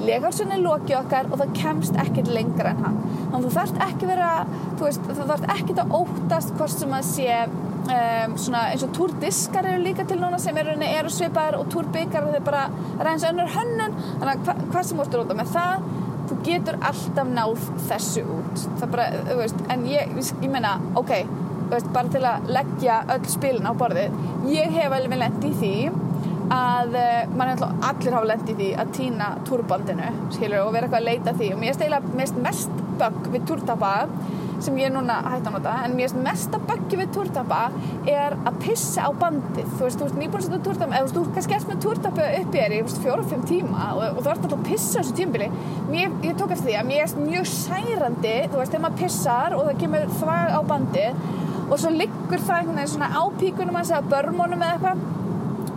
legalsun 0.07 0.53
er 0.53 0.63
lokið 0.63 0.99
okkar 0.99 1.29
og 1.31 1.41
það 1.41 1.53
kemst 1.59 1.99
ekkert 2.03 2.31
lengra 2.33 2.73
en 2.73 2.83
hann. 2.85 3.01
Þannig 3.31 3.37
að 3.37 3.45
þú 3.45 3.53
þarft 3.57 3.83
ekki 3.87 4.09
vera 4.09 4.31
þú 4.77 4.87
veist, 4.87 5.09
þú 5.09 5.27
þarft 5.31 5.51
ekki 5.55 5.77
að 5.83 5.95
óttast 5.99 6.55
hvort 6.57 6.75
sem 6.75 6.95
að 6.97 7.09
sé 7.09 7.39
um, 7.47 8.37
svona 8.45 8.63
eins 8.71 8.85
og 8.85 8.93
túrdiskar 8.97 9.69
eru 9.71 9.83
líka 9.83 10.07
til 10.09 10.19
núna 10.21 10.39
sem 10.41 10.57
eru, 10.61 10.77
eru 10.87 11.13
svipaðar 11.13 11.59
og 11.59 11.69
túrbyggar 11.73 12.27
og 12.27 12.35
þeir 12.35 12.47
bara 12.47 12.63
reyns 13.01 13.27
önnur 13.27 13.51
hönnun. 13.55 13.99
Þannig 14.21 14.33
að 14.33 14.47
hva, 14.47 14.57
hvað 14.73 14.89
sem 14.89 15.03
vortur 15.03 15.25
út 15.25 15.33
á 15.33 15.39
með 15.41 15.53
það 15.57 15.91
þú 16.23 16.37
getur 16.47 16.77
alltaf 16.89 17.31
náð 17.35 17.65
þessu 17.89 18.23
út. 18.37 18.67
Það 18.79 18.93
bara, 18.95 19.07
þú 19.27 19.39
veist, 19.41 19.65
en 19.73 19.83
ég 19.89 20.13
ég 20.15 20.49
meina, 20.51 20.77
ok, 20.99 21.13
þú 21.27 21.69
veist, 21.73 21.91
bara 21.95 22.13
til 22.13 22.23
að 22.29 22.49
leggja 22.57 23.01
öll 23.15 23.27
spilin 23.31 23.69
á 23.69 23.73
borðið. 23.77 24.17
Ég 24.53 24.73
hef 24.77 24.97
alveg 24.97 25.21
lendið 25.23 25.49
í 25.51 25.59
því 25.59 26.02
að 26.51 26.95
uh, 26.99 27.43
er 27.45 27.51
allir 27.63 28.15
hafa 28.17 28.29
lendið 28.29 28.61
því 28.61 28.69
að 28.83 28.93
týna 28.97 29.33
túrbandinu 29.47 30.13
skilur, 30.35 30.63
og 30.65 30.73
vera 30.75 30.87
eitthvað 30.87 31.01
að 31.01 31.09
leita 31.09 31.35
því. 31.39 31.51
Og 31.53 31.61
mér 31.61 31.73
er 31.73 31.77
steglega 31.79 32.39
mest 32.43 32.79
bögg 32.99 33.29
við 33.33 33.45
túrtappa 33.49 33.93
sem 34.63 34.77
ég 34.79 34.87
er 34.87 34.93
núna 34.93 35.17
hægt 35.25 35.47
að 35.49 35.55
nota 35.57 35.73
en 35.83 35.95
mér 35.97 36.11
er 36.11 36.23
mest 36.23 36.53
að 36.55 36.65
böggi 36.69 36.99
við 37.01 37.09
túrtappa 37.17 37.61
er 38.09 38.35
að 38.47 38.59
pissa 38.63 39.07
á 39.07 39.11
bandið. 39.19 39.67
Þú 39.75 39.87
veist, 39.87 39.99
þú 39.99 40.07
veist, 40.07 40.19
nýbúin 40.21 40.39
að 40.39 40.45
setja 40.47 40.61
túrtappa 40.67 40.99
eða 40.99 41.11
þú 41.11 41.23
veist, 41.23 41.33
kannski 41.37 41.57
erst 41.57 41.71
með 41.71 41.81
túrtappa 41.83 42.27
upp 42.39 42.55
í 42.55 42.61
þér 42.61 42.75
í 42.77 42.81
fjóru-fimm 42.93 43.45
tíma 43.49 43.87
og, 43.97 44.03
og 44.05 44.21
þú 44.21 44.33
ert 44.33 44.45
alltaf 44.45 44.57
að 44.59 44.67
pissa 44.69 45.01
þessu 45.01 45.17
tímbili 45.19 45.49
mér, 45.89 46.15
ég 46.23 46.37
tók 46.39 46.53
eftir 46.55 46.69
því 46.69 46.77
að 46.79 46.91
mér 46.91 47.03
er 47.07 47.25
mjög 47.25 47.49
særandi 47.51 48.35
þú 48.45 48.61
veist, 48.61 48.75
þegar 48.75 48.85
maður 48.85 49.01
pissar 49.01 49.57
og 49.57 49.67
það 49.67 49.81
kemur 49.83 50.13
þvag 50.21 50.55
á 50.55 50.61
bandið 50.71 51.25
og 51.63 51.75
svo 51.79 51.91
liggur 51.93 52.43
það 52.43 52.61
einhvern 52.61 52.79
veginn 52.79 52.93
svona 52.93 53.11
á 53.11 53.23
píkunum 53.41 53.79
að 53.79 53.89
segja 53.89 54.07
börmónum 54.13 54.63
eða 54.63 54.77
eitthvað 54.77 55.22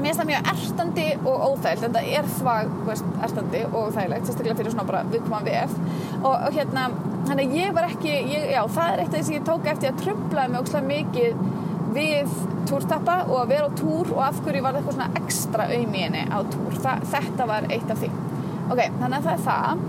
mér 0.07 0.15
finnst 0.15 0.23
það 0.23 0.29
mjög 0.31 0.49
erstandi 0.53 1.07
og 1.27 1.45
óþægilt 1.51 1.85
en 1.87 1.95
það 1.97 2.09
er 2.15 2.29
þvag, 2.37 2.75
veist, 2.87 3.07
erstandi 3.27 3.63
og 3.67 3.89
þægilegt 3.97 4.29
sérstaklega 4.29 4.59
fyrir 4.61 4.75
svona 4.75 4.87
bara 4.87 5.03
viðkoman 5.11 5.47
VF 5.47 5.75
og, 6.21 6.35
og 6.35 6.55
hérna, 6.55 6.85
þannig 7.27 7.51
að 7.51 7.57
ég 7.59 7.75
var 7.77 7.89
ekki 7.89 8.13
ég, 8.15 8.47
já, 8.55 8.61
það 8.77 8.93
er 8.93 9.03
eitt 9.03 9.11
af 9.11 9.17
því 9.17 9.25
sem 9.27 9.37
ég 9.37 9.49
tók 9.49 9.71
eftir 9.73 9.91
að 9.91 10.03
tröflaði 10.05 10.53
mig 10.53 10.63
ókslega 10.63 10.91
mikið 10.93 11.43
við 11.97 12.37
túrtappa 12.71 13.19
og 13.27 13.37
að 13.41 13.53
vera 13.55 13.69
á 13.71 13.79
túr 13.79 14.15
og 14.15 14.25
af 14.29 14.41
hverju 14.45 14.63
var 14.63 14.77
það 14.77 14.81
eitthvað 14.81 14.99
svona 14.99 15.23
ekstra 15.23 15.69
auðmíðinni 15.73 16.25
á 16.31 16.39
túr, 16.55 16.81
Þa, 16.87 16.97
þetta 17.15 17.47
var 17.51 17.71
eitt 17.73 17.93
af 17.95 18.03
því. 18.03 18.11
Ok, 18.67 18.83
þannig 19.01 19.17
að 19.17 19.29
það 19.29 19.33
er 19.33 19.45
það. 19.47 19.87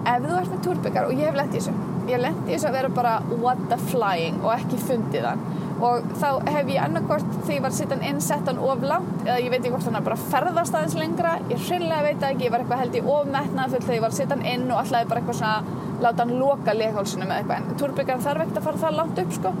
Ef 0.00 0.26
þú 0.26 0.36
ert 0.40 0.52
með 0.52 0.66
túrbyggar 0.66 1.08
og 1.08 1.16
ég 1.16 1.30
hef 1.30 1.38
lett 1.38 1.54
í 1.54 1.60
þessu 1.60 1.90
ég 2.10 2.16
hef 2.16 2.22
lett 2.24 2.46
í 2.48 2.54
þessu 2.54 2.68
að 2.70 2.76
vera 2.78 2.90
bara 2.94 3.14
what 3.42 3.60
the 3.70 3.78
flying 3.90 4.40
og 4.42 4.52
ekki 4.56 4.78
fundið 4.82 5.26
þann 5.26 5.42
og 5.84 6.08
þá 6.20 6.28
hef 6.52 6.70
ég 6.70 6.80
annarkort 6.84 7.28
þegar 7.34 7.54
ég 7.54 7.62
var 7.64 7.74
sittan 7.76 8.02
inn 8.04 8.18
settan 8.24 8.58
of 8.62 8.82
langt 8.84 9.22
eða 9.24 9.36
ég 9.40 9.52
veit 9.52 9.60
ekki 9.60 9.72
hvort 9.74 9.86
hann 9.88 9.98
er 10.00 10.06
bara 10.08 10.18
ferðast 10.30 10.76
aðeins 10.76 10.96
lengra. 11.00 11.36
Ég 11.50 11.62
hreinlega 11.68 12.06
veit 12.06 12.26
ekki, 12.28 12.46
ég 12.46 12.54
var 12.54 12.64
eitthvað 12.64 12.82
held 12.84 12.98
í 12.98 13.04
ofmetnað 13.14 13.74
full 13.74 13.84
þegar 13.86 13.96
ég 13.96 14.04
var 14.04 14.16
sittan 14.18 14.44
inn 14.52 14.66
og 14.68 14.82
alltaf 14.82 15.08
bara 15.10 15.22
eitthvað 15.22 15.40
svona 15.40 15.78
láta 16.04 16.26
hann 16.26 16.36
loka 16.40 16.74
leghálsunum 16.76 17.30
eða 17.30 17.40
eitthvað. 17.40 17.64
En 17.64 17.80
túrbyggarn 17.80 18.26
þarf 18.26 18.44
ekkert 18.44 18.60
að 18.60 18.68
fara 18.68 18.82
það 18.84 19.00
langt 19.00 19.22
upp 19.24 19.34
sko. 19.38 19.54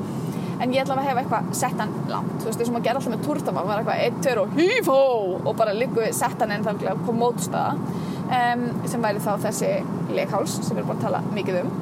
En 0.60 0.74
ég 0.76 0.84
ætla 0.84 0.98
að 1.00 1.08
hefa 1.08 1.24
eitthvað 1.24 1.50
sett 1.56 1.80
hann 1.80 1.96
langt. 2.12 2.36
Þú 2.36 2.50
veist, 2.50 2.60
þessum 2.60 2.78
að 2.80 2.86
gera 2.88 3.00
alltaf 3.00 3.14
með 3.14 3.26
túrtama 3.26 3.64
var 3.64 3.80
eitthvað 3.80 4.04
1, 4.10 4.22
2 4.28 4.44
og 4.44 4.56
hýf 4.60 4.92
hó 4.92 5.00
og 5.40 5.52
bara 5.56 5.76
líku 5.76 6.04
sett 6.12 6.44
hann 6.44 6.52
inn 6.52 6.66
þannig 6.66 6.92
að 6.92 7.04
koma 7.06 7.24
mótstaða 7.24 7.72
um, 8.28 8.66
sem 8.92 9.08
væri 9.08 9.24
þá 9.24 9.32
þessi 9.48 9.72
leikháls 10.12 10.60
sem 10.60 10.76
við 10.76 10.82
erum 10.82 10.92
búin 10.92 11.00
að 11.00 11.06
tala 11.08 11.24
mikið 11.32 11.62
um. 11.64 11.76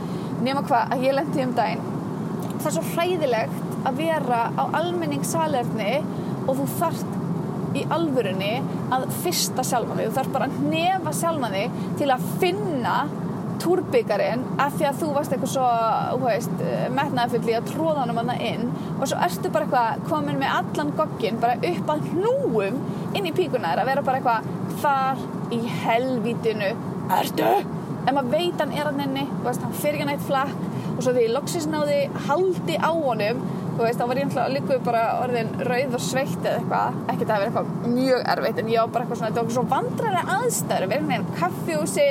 Nema 0.47 0.63
hvað 0.69 0.95
að 0.95 1.09
ég 1.09 1.19
lendi 1.19 1.43
um 1.43 1.57
daginn 1.59 1.87
það 2.59 2.69
er 2.69 2.75
svo 2.75 2.85
hræðilegt 2.95 3.68
að 3.87 4.03
vera 4.03 4.43
á 4.55 4.65
almenningssalerni 4.81 5.93
og 6.49 6.59
þú 6.59 6.67
þarft 6.79 7.17
í 7.77 7.85
alvörunni 7.93 8.53
að 8.95 9.07
fyrsta 9.23 9.65
sjálfan 9.67 10.01
þig 10.01 10.11
þú 10.11 10.19
þarf 10.19 10.35
bara 10.35 10.49
að 10.49 10.61
nefa 10.73 11.15
sjálfan 11.15 11.57
þig 11.57 11.81
til 12.01 12.13
að 12.15 12.29
finna 12.43 12.99
túrbyggarinn 13.59 14.45
af 14.63 14.77
því 14.79 14.87
að 14.89 15.01
þú 15.01 15.09
varst 15.17 15.35
eitthvað 15.35 15.53
svo 15.53 15.69
þú 16.13 16.21
veist, 16.23 16.61
metnaðafull 16.95 17.51
í 17.51 17.57
að 17.59 17.73
tróða 17.73 18.05
hann 18.05 18.13
um 18.13 18.21
hann 18.23 18.33
inn 18.37 18.71
og 18.95 19.05
svo 19.11 19.19
ertu 19.27 19.51
bara 19.55 19.67
eitthvað 19.67 20.07
komin 20.11 20.39
með 20.41 20.55
allan 20.61 20.95
gogginn 20.99 21.41
bara 21.43 21.59
upp 21.73 21.93
að 21.95 22.07
hnúum 22.13 22.79
inn 23.19 23.29
í 23.29 23.35
píkuna 23.35 23.73
þér 23.73 23.83
að 23.83 23.91
vera 23.93 24.07
bara 24.07 24.23
eitthvað 24.23 24.79
þar 24.83 25.27
í 25.55 25.61
helvítinu 25.83 26.73
ertu? 27.19 27.53
En 28.09 28.17
maður 28.17 28.35
veit 28.37 28.63
hann 28.63 28.73
er 28.73 28.89
hann 28.89 29.03
inni 29.05 29.27
þú 29.29 29.45
veist, 29.49 29.65
hann 29.67 29.79
fyrir 29.83 29.99
ekki 29.99 30.11
nætt 30.13 30.27
flakk 30.29 30.67
og 30.95 31.03
svo 31.03 31.15
því 31.15 31.27
ég 31.27 31.35
loksist 31.35 31.71
náði 31.71 31.99
haldi 32.29 32.79
á 32.79 32.91
honum 32.95 33.43
þú 33.79 33.87
veist, 33.87 34.01
þá 34.01 34.07
var 34.11 34.21
ég 34.21 34.29
alltaf 34.29 34.53
líka 34.57 34.79
bara 34.89 35.07
orðin 35.23 35.51
rauð 35.69 35.97
og 35.99 36.03
sveitt 36.03 36.43
eða 36.43 36.59
eitthvað. 36.59 37.01
Að 37.09 37.25
það 37.25 37.35
verið 37.35 37.49
eitthvað 37.49 37.91
mjög 37.95 38.31
erfitt 38.35 38.63
en 38.63 38.71
ég 38.73 38.85
var 38.85 38.95
bara 38.95 39.07
eitthvað 39.07 39.21
svona, 39.23 39.33
þetta 39.33 39.47
var 39.47 39.57
svo 39.57 39.67
vandræðilega 39.73 40.39
aðstæður 40.39 40.89
við 40.89 40.97
erum 40.99 41.13
með 41.13 41.35
kaffjúsi 41.39 42.09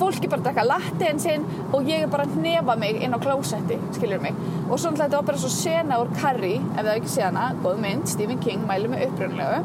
fólki 0.00 0.30
bara 0.30 0.40
að 0.40 0.46
drekka 0.48 0.64
lattiðin 0.66 1.20
sinn 1.22 1.46
og 1.76 1.88
ég 1.88 2.04
er 2.04 2.12
bara 2.12 2.26
að 2.26 2.38
nefa 2.44 2.76
mig 2.80 3.00
inn 3.04 3.16
á 3.16 3.18
klósetti 3.22 3.78
skiljur 3.96 4.22
mig, 4.22 4.36
og 4.68 4.78
svo 4.78 4.92
alltaf 4.92 5.06
þetta 5.06 5.18
var 5.18 5.26
bara 5.30 5.42
svo 5.42 5.50
sena 5.52 5.98
úr 6.00 6.12
Carrie, 6.16 6.60
ef 6.76 6.80
það 6.80 6.92
ekki 6.94 7.12
sé 7.14 7.26
hana 7.26 7.48
góð 7.64 7.82
mynd, 7.84 8.06
Stephen 8.10 8.40
King, 8.44 8.64
mælu 8.68 8.92
mig 8.92 9.04
upprunlegu 9.08 9.60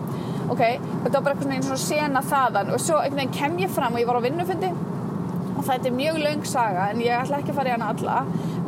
ok, 0.51 0.63
þetta 1.05 1.13
var 1.13 1.25
bara 1.29 1.37
eitthvað 1.37 1.69
svona 1.69 1.85
sena 1.85 2.25
þaðan 2.25 2.73
og 2.75 2.83
svo 2.83 3.01
kem 3.37 3.57
ég 3.61 3.71
fram 3.73 3.95
og 3.95 4.03
ég 4.03 4.09
var 4.09 4.19
á 4.19 4.25
vinnufundi 4.25 4.73
þetta 5.65 5.89
er 5.89 5.95
mjög 5.95 6.19
laung 6.24 6.45
saga 6.50 6.89
en 6.91 7.01
ég 7.03 7.24
ætla 7.24 7.39
ekki 7.41 7.53
að 7.53 7.60
fara 7.60 7.72
í 7.72 7.75
hana 7.75 7.89
alla. 7.93 8.17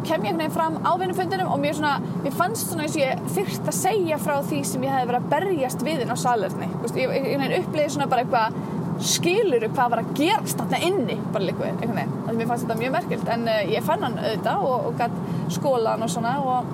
Kem 0.08 0.24
ég 0.24 0.32
einhvern 0.32 0.42
veginn 0.44 0.56
fram 0.56 0.80
á 0.88 0.92
vinnufundinum 1.01 1.51
og 1.51 1.62
mér, 1.62 1.75
svona, 1.77 1.98
mér 2.24 2.36
fannst 2.38 2.72
svona 2.72 2.86
eins 2.86 2.96
og 2.96 3.04
ég 3.04 3.24
þurft 3.36 3.68
að 3.68 3.77
segja 3.82 4.20
frá 4.24 4.36
því 4.48 4.63
sem 4.70 4.86
ég 4.88 4.94
hefði 4.96 5.12
verið 5.12 5.22
að 5.22 5.32
berjast 5.34 5.86
við 5.88 6.04
inn 6.06 6.13
á 6.13 6.18
salerni 6.22 6.70
ég, 6.96 7.16
ég, 7.34 7.56
upplýði 7.60 7.94
svona 7.96 8.10
bara 8.12 8.24
eitthvað 8.24 8.60
skiluru 9.04 9.70
hvað 9.74 9.92
var 9.94 10.01
að 10.01 10.13
gerast 10.18 10.62
þarna 10.62 10.80
inni? 10.88 11.18
Bara 11.34 11.48
líka 11.48 11.66
einhvern 11.68 11.98
veginn, 12.00 12.13
þannig 12.13 12.32
að 12.32 12.39
mér 12.39 12.51
fannst 12.51 12.66
þetta 12.66 12.80
mjög 12.82 12.94
merkilt 12.96 13.34
en 13.34 13.50
uh, 13.51 13.60
ég 13.74 13.86
fann 13.86 14.06
hann 14.06 14.20
auðvitað 14.22 14.70
og, 14.70 14.88
og 14.89 15.01
gætt 15.01 15.51
skólan 15.58 16.06
og 16.06 16.13
svona 16.13 16.34
og 16.42 16.72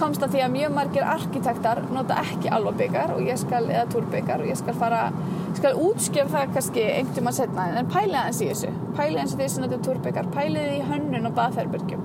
komst 0.00 0.24
að 0.24 0.34
því 0.34 0.42
að 0.42 0.54
mjög 0.56 0.72
margir 0.74 1.06
arkitektar 1.06 1.82
nota 1.92 2.16
ekki 2.22 2.50
alvabyggar 2.52 3.12
og 3.14 3.26
ég 3.26 3.38
skal, 3.38 3.66
eða 3.70 3.84
túrbyggar 3.92 4.42
og 4.42 4.50
ég 4.50 4.58
skal 4.58 4.74
fara 4.78 5.04
skal 5.58 5.76
útskjöf 5.78 6.32
það 6.32 6.56
kannski 6.56 6.86
einhvern 6.88 7.18
tíma 7.18 7.34
setna 7.36 7.68
en 7.76 7.92
pælið 7.92 8.18
aðeins 8.22 8.42
í 8.42 8.48
þessu 8.50 8.72
pælið 8.96 9.22
aðeins 9.22 9.36
í 9.36 9.40
þessu 9.42 9.64
notu 9.64 9.80
túrbyggar 9.86 10.28
pælið 10.34 10.76
í 10.78 10.82
hönnun 10.90 11.30
og 11.30 11.38
baðferðbyrgjum 11.38 12.04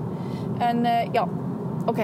en 0.68 0.88
uh, 0.88 1.02
já, 1.14 1.24
ok 1.90 2.02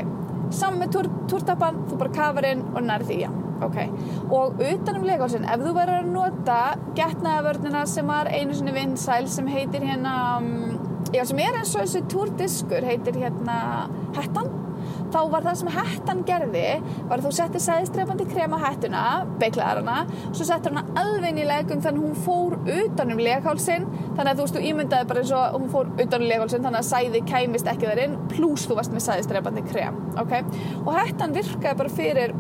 saman 0.55 0.85
með 0.85 0.93
túr, 0.99 1.09
túrtapan, 1.31 1.81
þú 1.89 1.99
bara 2.03 2.15
kafar 2.15 2.47
inn 2.53 2.63
og 2.75 2.85
nærði 2.85 3.19
í 3.23 3.25
hann 3.27 3.45
okay. 3.65 3.89
og 4.33 4.61
utanum 4.63 5.07
leikálsinn, 5.07 5.47
ef 5.49 5.63
þú 5.63 5.75
verður 5.77 6.01
að 6.01 6.11
nota 6.15 6.59
getnaðavörnina 6.99 7.85
sem 7.91 8.11
var 8.11 8.31
einu 8.33 8.57
sinni 8.57 8.75
vinsæl 8.77 9.29
sem 9.31 9.49
heitir 9.51 9.85
hérna 9.87 10.15
um, 10.39 10.74
já, 11.15 11.25
sem 11.29 11.41
er 11.43 11.57
eins 11.61 11.73
og 11.75 11.85
þessu 11.85 12.05
túrdiskur 12.13 12.87
heitir 12.87 13.19
hérna 13.23 13.57
hettan. 14.17 14.53
Þá 15.15 15.19
var 15.31 15.45
það 15.45 15.59
sem 15.61 15.69
hættan 15.73 16.23
gerði 16.27 16.65
var 17.09 17.21
að 17.21 17.27
þú 17.29 17.31
setti 17.37 17.61
sæðistrefandi 17.63 18.27
krem 18.29 18.57
á 18.57 18.59
hættuna 18.65 19.03
beiklaðar 19.41 19.81
hana, 19.81 20.25
svo 20.35 20.47
settur 20.49 20.75
hana 20.75 20.83
alveg 21.01 21.39
í 21.39 21.47
legum 21.47 21.83
þannig 21.85 22.03
að 22.03 22.09
hún 22.09 22.19
fór 22.25 22.57
utanum 22.83 23.23
leghálsin, 23.23 23.87
þannig 24.17 24.33
að 24.33 24.41
þú 24.41 24.47
veist, 24.47 24.59
þú 24.59 24.65
ímyndaði 24.71 25.09
bara 25.13 25.23
eins 25.23 25.35
og 25.39 25.57
hún 25.57 25.71
fór 25.73 25.93
utanum 25.95 26.29
leghálsin 26.33 26.67
þannig 26.67 26.83
að 26.83 26.91
sæði 26.91 27.23
kæmist 27.31 27.71
ekki 27.71 27.89
þar 27.91 28.03
inn, 28.09 28.19
pluss 28.33 28.67
þú 28.69 28.81
varst 28.81 28.97
með 28.97 29.07
sæðistrefandi 29.07 29.65
krem, 29.71 30.03
ok? 30.21 30.35
Og 30.83 30.93
hættan 30.99 31.39
virkaði 31.39 31.81
bara 31.85 31.95
fyrir 32.01 32.35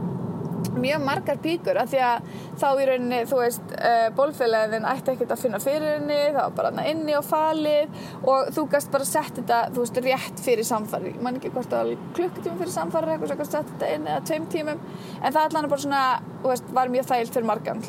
mjög 0.81 1.05
margar 1.05 1.39
píkur 1.43 1.79
af 1.81 1.91
því 1.93 2.01
að 2.07 2.27
þá 2.61 2.67
í 2.69 2.87
rauninni, 2.89 3.21
þú 3.31 3.39
veist, 3.41 3.75
uh, 3.77 4.07
bólfélagin 4.17 4.89
ætti 4.89 5.15
ekkert 5.15 5.35
að 5.35 5.43
finna 5.45 5.61
fyrir 5.63 5.97
henni, 5.99 6.19
það 6.35 6.41
var 6.41 6.57
bara 6.59 6.73
hana 6.73 6.87
inni 6.91 7.17
og 7.19 7.27
falið 7.29 8.03
og 8.31 8.51
þú 8.57 8.67
gæst 8.75 8.93
bara 8.95 9.09
sett 9.09 9.39
þetta, 9.39 9.61
þú 9.75 9.85
veist, 9.85 10.03
rétt 10.09 10.43
fyrir 10.45 10.69
samfari 10.69 11.15
ég 11.15 11.23
man 11.25 11.39
ekki 11.39 11.53
hvort 11.55 11.75
var 11.75 11.93
klukkutíma 12.19 12.59
fyrir 12.61 12.75
samfari 12.75 13.15
eitthvað 13.15 13.33
svo 13.33 13.39
gæst 13.43 13.57
sett 13.57 13.73
þetta 13.73 13.95
inn 13.95 14.11
eða 14.11 14.27
tveim 14.29 14.51
tímum. 14.53 14.85
En 15.21 15.35
það 15.35 15.49
allan 15.49 15.71
bara 15.73 15.87
svona, 15.87 16.05
þú 16.43 16.53
veist, 16.53 16.71
var 16.79 16.93
mjög 16.95 17.11
þægilt 17.11 17.39
fyrir 17.39 17.51
margan, 17.51 17.83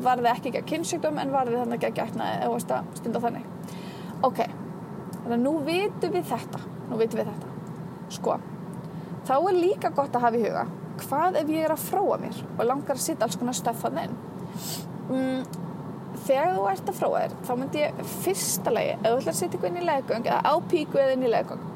var 0.00 0.22
það 0.22 0.32
ekki 0.32 0.50
ekki 0.50 0.62
að 0.62 0.68
kynnsjúkdóm 0.72 1.20
en 1.20 1.32
var 1.34 1.50
það 1.50 1.64
þannig 1.64 1.78
ekki 1.78 1.90
að 1.90 1.98
gætna 1.98 2.28
eða 2.38 2.52
veist 2.54 2.74
að 2.76 2.92
stunda 3.00 3.22
þannig. 3.24 3.48
Ok, 4.26 4.42
þannig 5.16 5.36
að 5.36 5.42
nú 5.44 5.54
vitum 5.66 6.14
við 6.14 6.28
þetta. 6.30 6.62
Nú 6.90 7.00
vitum 7.00 7.20
við 7.20 7.32
þetta. 7.32 7.54
Sko, 8.10 8.36
þá 9.28 9.34
er 9.38 9.58
líka 9.58 9.92
gott 9.94 10.16
að 10.16 10.26
hafa 10.26 10.40
í 10.40 10.44
huga 10.46 10.64
hvað 11.04 11.40
ef 11.40 11.50
ég 11.52 11.66
er 11.66 11.74
að 11.74 11.88
fróa 11.88 12.20
mér 12.20 12.38
og 12.56 12.62
langar 12.68 12.98
að 12.98 13.04
sitta 13.04 13.26
alls 13.26 13.38
konar 13.40 13.56
stöfan 13.56 14.00
inn? 14.04 14.16
Mm, 15.10 15.42
þegar 16.26 16.54
þú 16.56 16.66
ert 16.70 16.92
að 16.92 16.98
fróa 17.00 17.22
þér 17.24 17.36
þá 17.46 17.52
myndi 17.60 17.82
ég 17.82 18.02
fyrsta 18.24 18.74
lagi 18.74 18.92
ef 18.96 19.06
þú 19.06 19.14
ætlar 19.16 19.34
að 19.34 19.40
sitta 19.40 19.58
ykkur 19.58 19.70
inn 19.70 19.80
í 19.80 19.86
leggöng 19.88 20.28
eða 20.28 20.40
á 20.46 20.54
píku 20.70 21.00
eða 21.00 21.16
inn 21.16 21.26
í 21.26 21.32
leggöng 21.32 21.66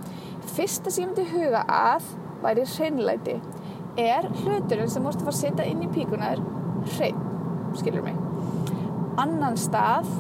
fyrsta 0.54 0.92
sem 0.92 1.04
ég 1.04 1.10
myndi 1.10 1.26
huga 1.32 1.64
að 1.70 2.10
væri 2.44 2.66
hreinleiti 2.74 3.38
er 4.00 4.28
hluturinn 4.42 4.90
sem 4.90 5.04
múst 5.04 5.22
að 5.22 5.28
fara 5.28 5.36
að 5.36 5.40
sitta 5.40 5.66
inn 5.70 5.82
í 5.86 5.90
píkunar 5.94 6.42
hrein, 6.96 7.20
skilur 7.78 8.04
mig? 8.04 8.18
Annan 9.22 9.56
stað 9.60 10.10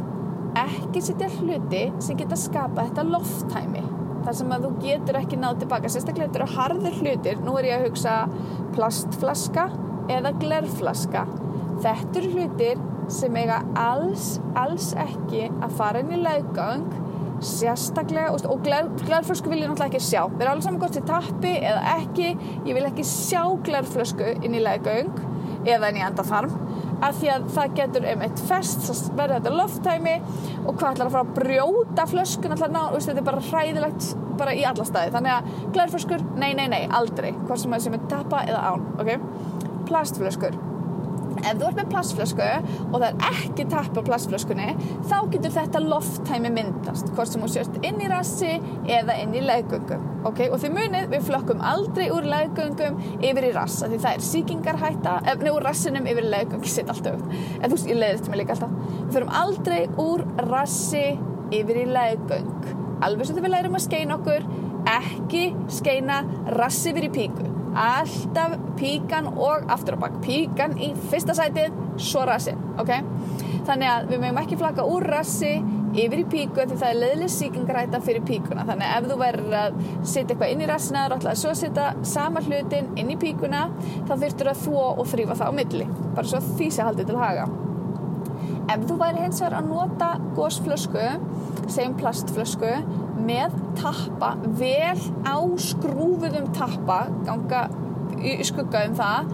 ekki 0.58 1.02
sittja 1.02 1.28
hluti 1.40 1.84
sem 2.02 2.18
geta 2.18 2.38
skapa 2.38 2.86
þetta 2.86 3.06
lofttæmi 3.08 3.82
þar 4.24 4.38
sem 4.38 4.54
að 4.56 4.66
þú 4.66 4.72
getur 4.84 5.18
ekki 5.20 5.38
náð 5.40 5.62
tilbaka 5.62 5.90
sérstaklega 5.92 6.30
þetta 6.30 6.42
eru 6.42 6.56
harður 6.56 6.98
hlutir. 7.02 7.40
Nú 7.44 7.56
er 7.60 7.68
ég 7.68 7.78
að 7.78 7.86
hugsa 7.88 8.16
plastflaska 8.74 9.68
eða 10.12 10.34
glerflaska. 10.40 11.24
Þetta 11.84 12.20
eru 12.20 12.32
hlutir 12.34 12.82
sem 13.12 13.36
eiga 13.36 13.60
alls, 13.76 14.38
alls 14.56 14.92
ekki 14.96 15.48
að 15.52 15.74
fara 15.78 16.00
inn 16.00 16.14
í 16.14 16.22
leiðgang 16.22 16.86
sérstaklega 17.44 18.32
og 18.48 18.62
gler, 18.64 18.88
glerflösku 19.04 19.50
vil 19.50 19.60
ég 19.64 19.68
náttúrulega 19.68 19.90
ekki 19.92 20.06
sjá. 20.06 20.22
Við 20.32 20.44
erum 20.44 20.54
alls 20.54 20.68
saman 20.68 20.80
gott 20.80 20.96
til 20.96 21.04
tappi 21.08 21.52
eða 21.58 21.96
ekki. 21.98 22.30
Ég 22.64 22.72
vil 22.76 22.86
ekki 22.88 23.06
sjá 23.08 23.42
glerflösku 23.66 24.36
inn 24.40 24.56
í 24.56 24.62
leiðgang 24.64 25.12
eða 25.68 25.90
inn 25.90 26.00
í 26.00 26.06
endafarm 26.06 26.54
af 27.04 27.20
því 27.20 27.30
að 27.34 27.46
það 27.54 27.78
getur 27.78 28.08
eitt 28.10 28.42
fest 28.48 29.10
verður 29.14 29.38
þetta 29.38 29.54
lofttæmi 29.58 30.14
og 30.64 30.70
hvað 30.72 30.90
ætlar 30.90 31.08
að 31.08 31.16
fara 31.16 31.24
að 31.24 31.32
brjóta 31.38 32.06
flöskun 32.10 32.56
ætlar 32.56 32.70
að 32.70 32.76
ná, 32.76 32.82
þetta 32.96 33.20
er 33.20 33.28
bara 33.30 33.46
hræðilegt 33.50 34.10
bara 34.38 34.54
í 34.56 34.64
alla 34.66 34.86
staði, 34.88 35.14
þannig 35.14 35.34
að 35.36 35.72
glærflöskur 35.76 36.28
nei, 36.40 36.50
nei, 36.58 36.66
nei, 36.72 36.82
aldrei, 36.90 37.32
hvort 37.44 37.62
sem 37.62 37.74
það 37.74 37.84
sem 37.86 37.98
er 37.98 38.06
tappa 38.10 38.44
eða 38.48 38.62
án, 38.72 38.86
ok? 38.98 39.12
Plastflöskur 39.88 40.56
ef 41.44 41.60
þú 41.60 41.68
ert 41.68 41.80
með 41.80 41.92
plastflösku 41.92 42.48
og 42.88 42.96
það 42.96 43.08
er 43.10 43.28
ekki 43.30 43.68
tappa 43.72 44.04
á 44.04 44.08
plastflöskunni 44.08 44.70
þá 45.10 45.16
getur 45.34 45.56
þetta 45.58 45.84
lofttæmi 45.84 46.52
myndast 46.54 47.12
hvort 47.14 47.32
sem 47.32 47.44
þú 47.44 47.52
sérst 47.54 47.78
inn 47.82 48.00
í 48.02 48.10
rassi 48.10 48.56
eða 48.98 49.18
inn 49.22 49.36
í 49.36 49.44
leggöngum 49.44 50.10
ok, 50.24 50.46
og 50.48 50.58
því 50.62 50.72
munið 50.74 51.10
við 51.12 51.26
flokkum 51.28 51.62
aldrei 51.64 52.06
úr 52.14 52.26
leggöngum 52.28 53.00
yfir 53.20 53.50
í 53.50 53.54
rassa 53.56 53.90
því 53.90 54.00
það 54.04 54.18
er 54.18 54.26
síkingarhætta 54.30 55.16
nefnir 55.28 55.56
úr 55.56 55.66
rassinum 55.68 56.06
yfir 56.08 56.28
leggöng 56.30 56.64
ég 56.66 56.72
sitt 56.72 56.90
alltaf 56.90 57.18
upp, 57.18 57.32
en 57.60 57.68
þú 57.68 57.76
veist, 57.76 57.90
ég 57.90 58.00
leiðist 58.00 58.30
mig 58.30 58.40
líka 58.42 58.56
alltaf. 58.56 58.76
Við 58.94 59.16
fyrum 59.16 59.32
aldrei 59.42 59.80
úr 60.00 60.24
rassi 60.50 61.06
yfir 61.54 61.82
í 61.84 61.88
leggöng. 61.90 62.70
Alveg 63.04 63.28
sem 63.28 63.42
við 63.42 63.52
lærum 63.52 63.76
að 63.78 63.86
skeina 63.88 64.18
okkur 64.18 64.46
ekki 64.94 65.44
skeina 65.72 66.22
rassi 66.56 66.92
yfir 66.92 67.08
í 67.08 67.12
píku 67.14 67.53
alltaf 67.74 68.58
píkan 68.78 69.30
og 69.34 69.70
aftur 69.72 69.98
á 69.98 70.04
bakk 70.06 70.20
píkan 70.24 70.76
í 70.78 70.92
fyrsta 71.10 71.36
sætið 71.36 71.74
svo 72.00 72.24
rassin, 72.28 72.60
ok? 72.80 72.92
Þannig 73.64 73.90
að 73.90 74.12
við 74.12 74.22
mögum 74.22 74.40
ekki 74.42 74.60
flaka 74.60 74.84
úr 74.86 75.06
rassi 75.08 75.54
yfir 75.94 76.24
í 76.24 76.26
píku 76.28 76.64
því 76.64 76.78
það 76.78 76.88
er 76.88 76.98
leðileg 77.00 77.32
síkingaræta 77.32 78.00
fyrir 78.04 78.24
píkuna. 78.26 78.64
Þannig 78.66 78.88
að 78.88 78.96
ef 78.96 79.10
þú 79.10 79.18
verður 79.20 79.58
að 79.60 79.76
setja 80.02 80.34
eitthvað 80.34 80.54
inn 80.54 80.64
í 80.64 80.70
rassina 80.70 81.04
og 81.06 81.16
ætlaði 81.18 81.40
svo 81.42 81.52
að 81.52 81.60
setja 81.60 81.90
sama 82.14 82.42
hlutin 82.44 82.90
inn 83.00 83.12
í 83.14 83.18
píkuna 83.20 83.68
þá 84.08 84.14
þurftur 84.14 84.50
að 84.50 84.64
þvó 84.64 84.86
og 84.88 85.06
þrýfa 85.12 85.38
það 85.40 85.54
á 85.54 85.58
milli. 85.60 85.86
Bara 86.16 86.32
svo 86.32 86.42
því 86.48 86.70
sé 86.74 86.88
haldið 86.88 87.12
til 87.12 87.20
haga. 87.22 87.46
Ef 88.74 88.84
þú 88.88 88.98
væri 89.00 89.24
hins 89.24 89.40
vegar 89.42 89.58
að 89.60 89.70
nota 89.70 90.10
gósflösku 90.36 91.06
segjum 91.68 91.96
plastflösku 92.00 92.72
með 93.20 93.54
tappa 93.78 94.34
vel 94.58 94.98
á 95.26 95.36
skrúfuðum 95.60 96.50
tappa 96.56 97.04
ganga 97.26 97.66
í 98.24 98.36
skugga 98.46 98.84
um 98.88 98.96
það 98.98 99.32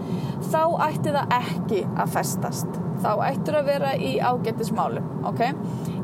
þá 0.51 0.63
ætti 0.87 1.13
það 1.15 1.35
ekki 1.37 1.81
að 1.95 2.15
festast. 2.15 2.79
Þá 3.01 3.11
ættur 3.25 3.57
að 3.57 3.69
vera 3.71 3.91
í 3.97 4.11
ágættismálum 4.21 5.25
ok, 5.25 5.39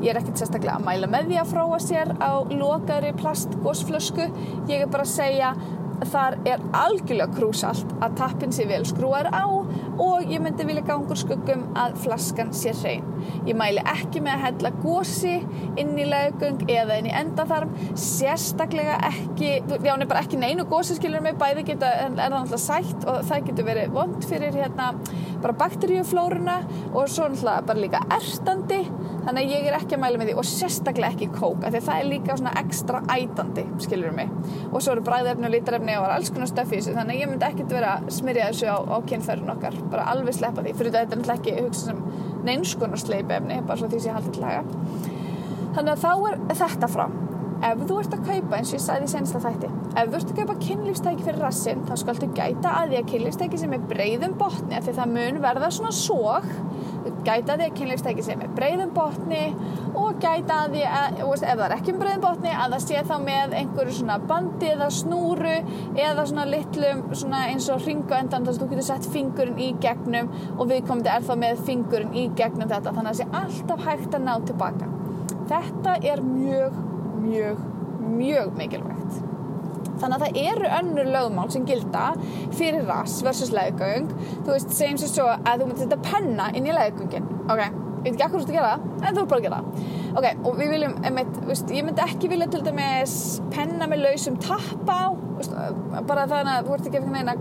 ég 0.02 0.08
er 0.10 0.18
ekkert 0.18 0.40
sérstaklega 0.40 0.78
að 0.80 0.86
mæla 0.88 1.10
með 1.10 1.28
því 1.30 1.40
að 1.42 1.50
fróa 1.52 1.80
sér 1.82 2.14
á 2.18 2.32
lokaðri 2.50 3.12
plastgósflösku 3.20 4.26
ég 4.70 4.82
er 4.82 4.90
bara 4.90 5.06
að 5.06 5.12
segja 5.12 5.52
þar 6.06 6.38
er 6.46 6.64
algjörlega 6.76 7.34
krúsalt 7.34 7.94
að 8.02 8.18
tappin 8.20 8.54
sé 8.54 8.66
vel 8.70 8.84
skrúar 8.86 9.30
á 9.30 9.46
og 9.98 10.30
ég 10.30 10.42
myndi 10.42 10.66
vilja 10.66 10.84
gangur 10.86 11.18
skuggum 11.18 11.64
að 11.78 11.96
flaskan 12.04 12.52
sé 12.56 12.72
hrein. 12.78 13.06
Ég 13.48 13.56
mæli 13.58 13.82
ekki 13.82 14.22
með 14.24 14.36
að 14.36 14.44
hella 14.44 14.72
gósi 14.82 15.34
inn 15.80 15.94
í 15.98 16.06
laugung 16.08 16.62
eða 16.70 16.98
inn 17.00 17.10
í 17.10 17.14
endaþarm, 17.18 17.72
sérstaklega 17.98 18.98
ekki, 19.10 19.52
já, 19.66 19.92
er 19.94 20.06
bara 20.06 20.22
ekki 20.22 20.40
neinu 20.40 20.66
gósi 20.70 20.98
skilur 20.98 21.24
mig, 21.24 21.38
bæði 21.40 21.66
geta, 21.72 21.90
er 22.06 22.14
það 22.14 22.34
náttúrulega 22.36 22.62
sætt 22.62 23.08
og 23.08 23.20
það 23.28 23.48
getur 23.50 23.68
verið 23.68 23.94
vond 23.98 24.28
fyrir 24.28 24.58
hérna 24.62 24.90
bara 25.42 25.56
bakteríuflóruna 25.64 26.58
og 26.92 27.10
svo 27.10 27.28
náttúrulega 27.28 27.68
bara 27.68 27.84
líka 27.84 28.04
erstandi, 28.18 28.82
þannig 29.28 29.44
að 29.44 29.50
ég 29.52 29.66
er 29.68 29.74
ekki 29.76 29.96
að 29.96 30.00
mæla 30.00 30.18
með 30.20 30.30
því 30.30 30.34
og 30.40 30.46
sérstaklega 30.48 31.12
ekki 31.12 31.26
kók, 31.34 31.64
af 31.66 31.74
því 31.74 31.82
það 31.84 31.98
er 32.00 32.06
líka 32.08 32.36
svona 32.38 32.54
ekstra 32.62 33.02
ætandi, 33.12 33.64
skilur 33.84 34.14
mig, 34.16 34.32
og 34.70 34.80
svo 34.80 34.94
eru 34.94 35.04
bræðefni 35.04 35.48
og 35.50 35.52
lítarefni 35.52 35.98
og 36.00 36.08
alls 36.14 36.32
konar 36.32 36.48
stöfi 36.48 36.80
þannig 36.86 37.12
að 37.12 37.20
ég 37.20 37.32
myndi 37.32 37.48
ekkert 37.50 37.76
vera 37.76 37.92
að 37.98 38.08
smyrja 38.16 38.48
þessu 38.48 38.72
á, 38.72 38.76
á 38.88 38.96
kynferðin 39.10 39.52
okkar, 39.52 39.78
bara 39.92 40.08
alveg 40.14 40.38
sleppa 40.38 40.64
því, 40.64 40.74
fyrir 40.80 40.96
þetta 40.96 41.18
er 41.18 41.20
náttúrulega 41.20 41.42
ekki 41.42 41.66
hugsa 41.66 41.90
sem 41.90 42.02
neinskonar 42.48 43.04
sleipefni, 43.04 43.62
bara 43.68 43.80
svo 43.82 43.92
því 43.92 44.00
sem 44.00 44.12
ég 44.12 44.18
haldið 44.18 44.36
til 44.38 44.46
laga. 44.46 44.64
Þannig 45.76 45.92
að 45.92 46.04
þá 46.06 46.12
er 46.30 46.38
þetta 46.62 46.92
frá. 46.96 47.08
Ef 47.58 47.80
þú 47.88 47.94
ert 47.98 48.12
að 48.14 48.20
kaupa, 48.22 48.58
eins 48.58 48.70
og 48.70 48.76
ég 48.76 48.82
sagði 48.84 49.06
í 49.08 49.10
sensta 49.10 49.40
þætti, 49.42 49.68
ef 49.98 50.10
þú 50.12 50.18
ert 50.20 50.28
að 50.30 50.36
kaupa 50.38 50.54
kynlífstæki 50.62 51.24
fyrir 51.26 51.40
rassin, 51.42 51.80
þá 51.88 51.94
skaltu 51.98 52.28
gæta 52.36 52.74
að 52.78 52.92
því 52.92 52.98
að 53.00 53.08
kynlífstæki 53.10 53.58
sem 53.58 53.74
er 53.74 53.88
breiðum 53.90 54.36
botni, 54.38 54.76
af 54.78 54.86
því 54.86 54.94
það 54.94 55.16
mun 55.16 55.40
verða 55.42 55.70
svona 55.74 55.90
sóg, 55.98 56.46
gæta 57.26 57.56
því 57.58 57.68
að 57.68 57.76
kynlífstæki 57.78 58.24
sem 58.26 58.42
er 58.44 58.50
breiðum 58.56 58.92
botni 58.96 59.42
og 59.98 60.18
gæta 60.22 60.58
því 60.72 60.84
að, 60.86 61.22
ef 61.24 61.44
það 61.44 61.64
er 61.66 61.76
ekki 61.78 61.94
um 61.94 62.02
breiðum 62.02 62.24
botni, 62.26 62.52
að 62.52 62.76
það 62.76 62.84
sé 62.86 63.04
þá 63.08 63.14
með 63.24 63.56
einhverju 63.62 63.96
svona 64.00 64.18
bandi 64.32 64.72
eða 64.74 64.90
snúru 64.98 65.56
eða 66.08 66.26
svona 66.32 66.48
litlum 66.48 67.02
svona 67.12 67.44
eins 67.52 67.70
og 67.72 67.86
ringu 67.86 68.18
endan 68.18 68.46
þess 68.46 68.58
að 68.58 68.64
þú 68.64 68.70
getur 68.74 68.88
sett 68.90 69.08
fingurinn 69.14 69.62
í 69.62 69.72
gegnum 69.82 70.30
og 70.56 70.68
viðkomandi 70.70 71.14
er 71.14 71.26
þá 71.26 71.34
með 71.44 71.64
fingurinn 71.68 72.14
í 72.14 72.28
gegnum 72.38 72.68
þetta, 72.70 72.94
þannig 72.94 73.10
að 73.10 73.10
það 73.10 73.20
sé 73.22 73.42
alltaf 73.42 73.88
hægt 73.88 74.14
að 74.18 74.28
ná 74.28 74.34
tilbaka. 74.48 74.92
Þetta 75.48 75.98
er 76.04 76.22
mjög 76.24 76.86
mjög, 77.18 77.58
mjög 78.00 78.56
mikilvægt. 78.56 79.27
Þannig 79.98 80.16
að 80.16 80.24
það 80.24 80.40
eru 80.52 80.70
önnur 80.78 81.10
lögmál 81.16 81.50
sem 81.52 81.66
gilda 81.68 82.06
fyrir 82.56 82.86
rass 82.88 83.20
versus 83.26 83.52
leðgöng. 83.54 84.08
Þú 84.46 84.54
veist, 84.54 84.72
segjum 84.78 85.02
sér 85.02 85.12
svo 85.12 85.28
að 85.34 85.62
þú 85.62 85.68
myndir 85.68 85.84
setja 85.84 86.00
penna 86.08 86.48
inn 86.54 86.68
í 86.68 86.74
leðgöngin. 86.76 87.28
Ok, 87.48 87.62
ég 87.62 88.08
veit 88.08 88.12
ekki 88.14 88.26
akkur 88.28 88.46
þú 88.46 88.56
gera 88.56 88.72
það, 88.74 88.88
en 89.02 89.18
þú 89.18 89.22
er 89.22 89.30
bara 89.32 89.42
að 89.42 89.46
gera 89.48 89.60
það. 89.60 89.86
Ok, 90.18 90.26
og 90.48 90.58
við 90.58 90.72
viljum, 90.74 90.96
einmitt, 91.04 91.38
veist, 91.48 91.74
ég 91.74 91.86
myndi 91.86 92.04
ekki 92.04 92.32
vilja 92.32 92.48
til 92.52 92.64
dæmis 92.66 93.14
penna 93.54 93.88
með 93.90 94.04
lausum 94.06 94.38
tappa 94.42 94.98
á, 95.04 95.08
veist, 95.38 95.54
bara 96.08 96.26
þannig 96.30 96.54
að 96.54 96.68
þú 96.68 96.76
ert 96.78 96.90
ekki 96.90 97.00
að 97.00 97.08
finna 97.08 97.24
eina 97.24 97.36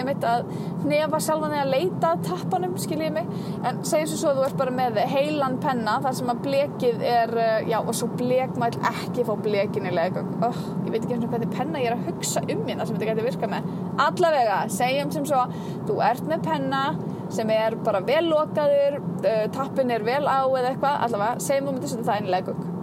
einmitt 0.00 0.26
að 0.26 0.46
hnefa 0.84 1.20
sjálfan 1.22 1.54
þig 1.54 1.62
að 1.62 1.72
leita 1.72 2.12
að 2.12 2.24
tappanum, 2.28 2.76
skiljið 2.80 3.14
mig. 3.16 3.32
En 3.66 3.80
segjum 3.86 4.12
svo 4.12 4.32
að 4.32 4.40
þú 4.40 4.46
ert 4.46 4.60
bara 4.60 4.76
með 4.76 5.00
heilan 5.12 5.58
penna 5.62 5.96
þar 6.04 6.18
sem 6.20 6.32
að 6.32 6.42
blekið 6.46 7.04
er 7.10 7.34
já 7.70 7.78
og 7.80 7.92
svo 7.96 8.10
blek 8.16 8.56
maður 8.60 8.88
ekki 8.92 9.26
fá 9.26 9.34
blekin 9.46 9.88
í 9.88 9.94
leðgöng, 9.96 10.30
oh, 10.46 10.62
ég 10.86 10.94
veit 10.94 11.02
ekki 11.02 11.30
hvernig 11.32 11.52
penna 11.56 11.82
ég 11.82 11.90
er 11.90 11.96
að 11.98 12.06
hugsa 12.10 12.44
um 12.44 12.64
hérna 12.68 12.86
sem 12.86 12.96
þetta 12.96 13.10
getur 13.12 13.28
virkað 13.30 13.54
með. 13.56 13.68
Allavega, 14.06 14.62
segjum 14.72 15.12
sem 15.14 15.28
svo 15.28 15.44
þú 15.88 16.00
ert 16.06 16.30
með 16.30 16.46
penna 16.46 16.84
sem 17.32 17.50
er 17.50 17.76
bara 17.82 18.04
vel 18.06 18.24
lokaður 18.28 19.00
uh, 19.00 19.44
tappin 19.54 19.90
er 19.90 20.06
vel 20.06 20.24
á 20.26 20.46
eða 20.46 20.72
eitthvað 20.72 21.04
allavega, 21.08 21.42
segjum 21.42 21.70
þú 21.70 21.76
myndir 21.76 21.94
setja 21.94 22.08
það 22.10 22.22
inn 22.22 22.30
í 22.30 22.34
leðgöng 22.36 22.75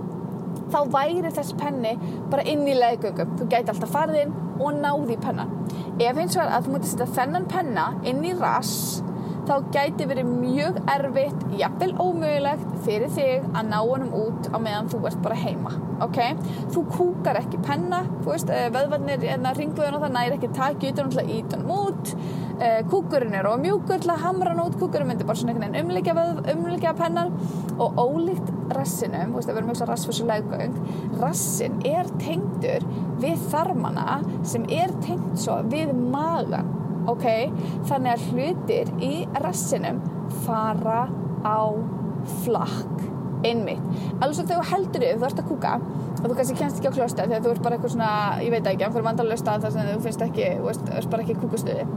þá 0.73 0.79
væri 0.97 1.33
þess 1.37 1.55
penni 1.59 1.93
bara 2.31 2.45
inn 2.49 2.65
í 2.67 2.75
leðgöngum 2.77 3.37
þú 3.39 3.49
gæti 3.51 3.73
alltaf 3.73 3.93
farið 3.93 4.21
inn 4.25 4.35
og 4.59 4.77
náði 4.79 5.15
í 5.15 5.21
penna. 5.21 5.47
Ef 6.01 6.19
eins 6.19 6.37
og 6.37 6.45
að 6.45 6.67
þú 6.67 6.75
mútið 6.75 6.93
setja 6.93 7.09
þennan 7.17 7.49
penna 7.51 7.89
inn 8.09 8.23
í 8.25 8.33
rass 8.39 9.03
þá 9.47 9.71
gæti 9.75 10.09
verið 10.09 10.29
mjög 10.33 10.79
erfitt 10.97 11.47
jafnvel 11.59 11.93
ómögulegt 11.97 12.77
fyrir 12.85 13.11
þig 13.15 13.49
að 13.53 13.71
ná 13.71 13.79
honum 13.79 14.13
út 14.23 14.51
á 14.51 14.57
meðan 14.57 14.91
þú 14.93 15.03
ert 15.09 15.23
bara 15.25 15.39
heima 15.39 15.73
ok, 16.03 16.19
þú 16.73 16.83
kúkar 16.91 17.39
ekki 17.39 17.59
penna 17.63 18.03
þú 18.23 18.31
veist, 18.31 18.51
veðvarnir 18.73 19.25
en 19.33 19.47
að 19.47 19.61
ringluðun 19.61 19.97
og 19.97 20.05
það 20.05 20.15
næri 20.17 20.37
ekki 20.37 20.51
taki 20.55 20.91
utan 20.93 21.11
að 21.11 21.31
íta 21.37 21.59
hann 21.59 21.73
út. 21.73 22.13
Kúkurinn 22.89 23.33
er 23.35 23.47
og 23.49 23.61
mjúkur 23.63 24.03
til 24.03 24.11
að 24.13 24.23
hamra 24.23 24.53
hann 24.53 24.61
út 24.63 24.77
kúkurinn 24.79 25.09
myndir 25.09 25.27
bara 25.27 25.39
svona 25.39 25.55
einhvern 25.55 25.73
veginn 25.89 26.51
umlikja 26.53 26.93
pennan. 26.97 27.33
Og 27.81 27.97
ólíkt 27.99 28.51
rassinum, 28.77 29.33
þú 29.33 29.39
veist, 29.39 29.49
við 29.49 29.59
erum 29.61 29.71
mjög 29.71 30.03
svo 30.03 30.29
leggöng, 30.29 30.77
rassin 31.21 31.81
er 31.89 32.09
tengdur 32.21 32.85
við 33.23 33.49
þarmana 33.51 34.21
sem 34.47 34.65
er 34.71 34.93
tengt 35.03 35.41
svo 35.41 35.59
við 35.71 35.93
magan 35.97 36.82
ok, 37.11 37.25
þannig 37.89 38.13
að 38.13 38.27
hlutir 38.31 38.93
í 39.03 39.13
rassinum 39.43 39.99
fara 40.45 41.07
á 41.43 41.59
flakk. 42.43 43.09
Einmitt, 43.43 43.83
alveg 44.21 44.37
svo 44.37 44.45
þegar 44.47 44.61
þú 44.61 44.69
heldur 44.69 45.03
yfir 45.03 45.19
þú 45.19 45.27
ert 45.27 45.41
að 45.41 45.49
kúka 45.49 45.73
og 46.13 46.21
þú 46.23 46.35
kannski 46.37 46.55
kennst 46.61 46.77
ekki 46.79 46.93
á 46.93 46.95
klósta 46.95 47.25
þegar 47.27 47.43
þú 47.43 47.51
ert 47.51 47.65
bara 47.65 47.75
eitthvað 47.75 47.95
svona, 47.97 48.11
ég 48.39 48.53
veit 48.53 48.69
ekki 48.71 48.87
einhverjum 48.87 49.09
vandarlega 49.09 49.41
stað 49.41 49.65
þar 49.65 49.75
sem 49.75 49.89
þú 49.89 49.99
finnst 50.05 50.23
ekki 50.29 50.49
þú 50.61 50.71
ert 50.71 51.09
bara 51.11 51.25
ekki 51.25 51.35
kúkustöði 51.41 51.87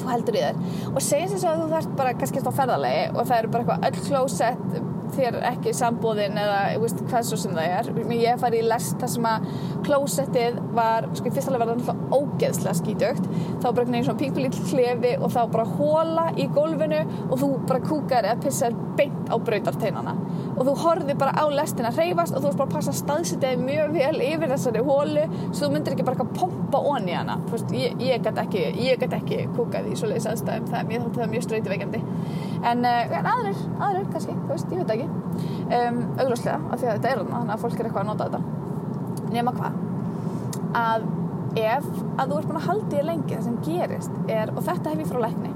þú 0.00 0.08
heldur 0.10 0.38
í 0.38 0.44
þér. 0.44 0.62
Og 0.94 1.02
segjum 1.04 1.40
svo 1.42 1.50
að 1.50 1.60
þú 1.60 1.68
þarf 1.74 1.92
bara 1.98 2.14
kannski 2.16 2.42
á 2.44 2.52
ferðalegi 2.56 3.04
og 3.12 3.20
það 3.20 3.36
eru 3.36 3.52
bara 3.52 3.64
eitthvað 3.66 3.86
öll 3.90 4.06
klósett 4.08 4.80
þér 5.10 5.38
ekki 5.50 5.72
sambóðin 5.74 6.38
eða 6.38 6.58
veist, 6.82 7.00
hvað 7.10 7.26
svo 7.28 7.38
sem 7.40 7.56
það 7.56 7.72
er. 7.76 7.90
Ég 8.14 8.26
hef 8.30 8.44
farið 8.44 8.62
í 8.62 8.68
lest 8.70 8.96
þar 9.00 9.12
sem 9.14 9.28
að 9.30 9.48
klósettið 9.86 10.60
var, 10.76 11.08
sko 11.16 11.30
í 11.30 11.34
fyrsta 11.34 11.54
lega 11.54 11.64
var 11.64 11.72
það 11.72 11.80
náttúrulega 11.80 12.20
ógeðslega 12.20 12.76
skítugt 12.80 13.28
þá 13.30 13.66
bara 13.66 13.70
einhvern 13.70 13.94
veginn 13.94 14.06
svona 14.08 14.20
pinkulíll 14.20 14.68
klefi 14.70 15.12
og 15.18 15.32
þá 15.34 15.40
bara 15.54 15.66
hóla 15.76 16.26
í 16.36 16.46
gólfinu 16.54 17.00
og 17.28 17.36
þú 17.40 17.50
bara 17.68 17.82
kúkar 17.84 18.28
eða 18.28 18.40
pissar 18.44 18.76
beint 18.98 19.30
á 19.30 19.36
brautarteinana. 19.38 20.14
Og 20.56 20.66
þú 20.66 20.74
horfið 20.82 21.18
bara 21.20 21.34
á 21.36 21.44
lestina 21.54 21.92
hreyfast 21.94 22.34
og 22.34 22.42
þú 22.42 22.50
veist 22.50 22.60
bara 22.60 22.68
að 22.68 22.76
passa 22.76 22.94
staðsitið 22.98 23.64
mjög 23.64 23.94
vel 23.96 24.22
yfir 24.26 24.52
þessari 24.54 24.84
hólu 24.84 25.26
svo 25.52 25.62
þú 25.62 25.70
myndir 25.74 25.96
ekki 25.96 26.06
bara 26.08 26.26
að 26.26 26.34
pompa 26.36 26.82
onni 26.92 27.16
hana. 27.16 27.38
Veist, 27.50 27.72
ég, 27.76 27.96
ég 28.02 28.24
gæti 28.24 28.44
ekki, 28.44 29.08
ekki 29.08 29.40
kúkað 29.56 29.90
í 29.90 29.96
svoleiðis 29.98 30.28
aðstæðum. 30.34 30.70
Það, 30.70 30.94
ég 30.94 31.04
þátti 31.06 31.22
það 31.22 31.34
mjög 31.34 31.46
ströytiveikandi 31.48 32.02
en, 32.60 32.84
en 32.84 33.30
aðrir, 33.34 33.66
aðrir 33.80 34.08
kannski, 34.12 34.36
þú 34.36 34.54
veist, 34.54 34.72
ég 34.74 34.82
veit 34.82 34.96
ekki. 34.96 35.10
Um, 35.70 36.00
augljóslega, 36.18 36.58
af 36.70 36.80
því 36.80 36.90
að 36.90 36.96
þetta 36.98 37.12
er 37.14 37.22
þannig 37.30 37.54
að 37.54 37.62
fólk 37.64 37.78
er 37.78 37.88
eitthvað 37.88 38.02
að 38.04 38.10
nota 38.10 38.30
þetta 38.30 38.59
nema 39.32 39.54
hvað? 39.56 39.78
Að 40.80 41.08
ef 41.58 41.86
að 42.20 42.30
þú 42.30 42.36
ert 42.38 42.50
búin 42.50 42.60
að 42.60 42.68
halda 42.68 43.00
í 43.00 43.06
lengi 43.06 43.34
það 43.34 43.46
sem 43.46 43.56
gerist 43.66 44.18
er, 44.30 44.52
og 44.54 44.62
þetta 44.66 44.92
hef 44.92 45.02
ég 45.02 45.10
frá 45.10 45.22
lækni 45.24 45.50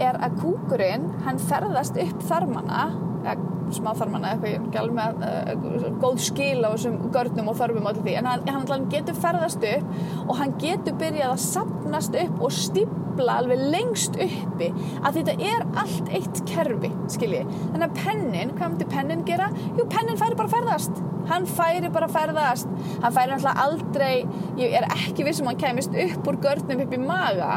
er 0.00 0.18
að 0.24 0.36
kúkurinn 0.40 1.06
hann 1.24 1.40
ferðast 1.50 1.96
upp 2.00 2.22
þarmana 2.28 2.84
eða 3.24 3.36
smá 3.76 3.90
þarmana 3.98 4.34
eitthvað, 4.36 4.94
með 4.96 5.26
uh, 5.26 5.90
góð 6.02 6.22
skil 6.26 6.62
á 6.64 6.68
þessum 6.72 6.98
görnum 7.14 7.52
og 7.52 7.58
þörfum 7.60 7.86
og 7.86 7.92
allir 7.92 8.06
því, 8.06 8.16
en 8.20 8.30
hann, 8.30 8.66
hann 8.70 8.88
getur 8.92 9.18
ferðast 9.20 9.66
upp 9.74 10.26
og 10.26 10.34
hann 10.40 10.56
getur 10.62 10.98
byrjað 11.00 11.34
að 11.34 11.44
sapnast 11.44 12.18
upp 12.24 12.42
og 12.46 12.54
stípla 12.54 13.38
alveg 13.42 13.64
lengst 13.74 14.18
uppi 14.20 14.70
að 15.00 15.20
þetta 15.20 15.36
er 15.52 15.66
allt 15.84 16.12
eitt 16.16 16.42
kerfi, 16.50 16.92
skilji 17.12 17.44
þannig 17.50 17.86
að 17.88 18.02
pennin, 18.02 18.56
hvað 18.58 18.74
myndi 18.74 18.90
pennin 18.90 19.24
gera? 19.28 19.50
Jú, 19.78 19.86
pennin 19.90 20.20
færi 20.20 20.38
bara 20.38 20.52
ferðast. 20.52 21.00
Hann 21.30 21.46
færi 21.46 21.90
bara 21.92 22.08
ferðast. 22.10 22.70
Hann 23.02 23.14
færi 23.14 23.30
náttúrulega 23.30 23.64
aldrei 23.64 24.24
ég 24.58 24.74
er 24.78 24.86
ekki 24.90 25.26
vissum 25.26 25.48
að 25.48 25.52
hann 25.52 25.60
kemist 25.62 25.96
upp 26.04 26.30
úr 26.30 26.38
görnum 26.42 26.82
upp 26.84 26.94
í 26.96 27.00
maga, 27.02 27.52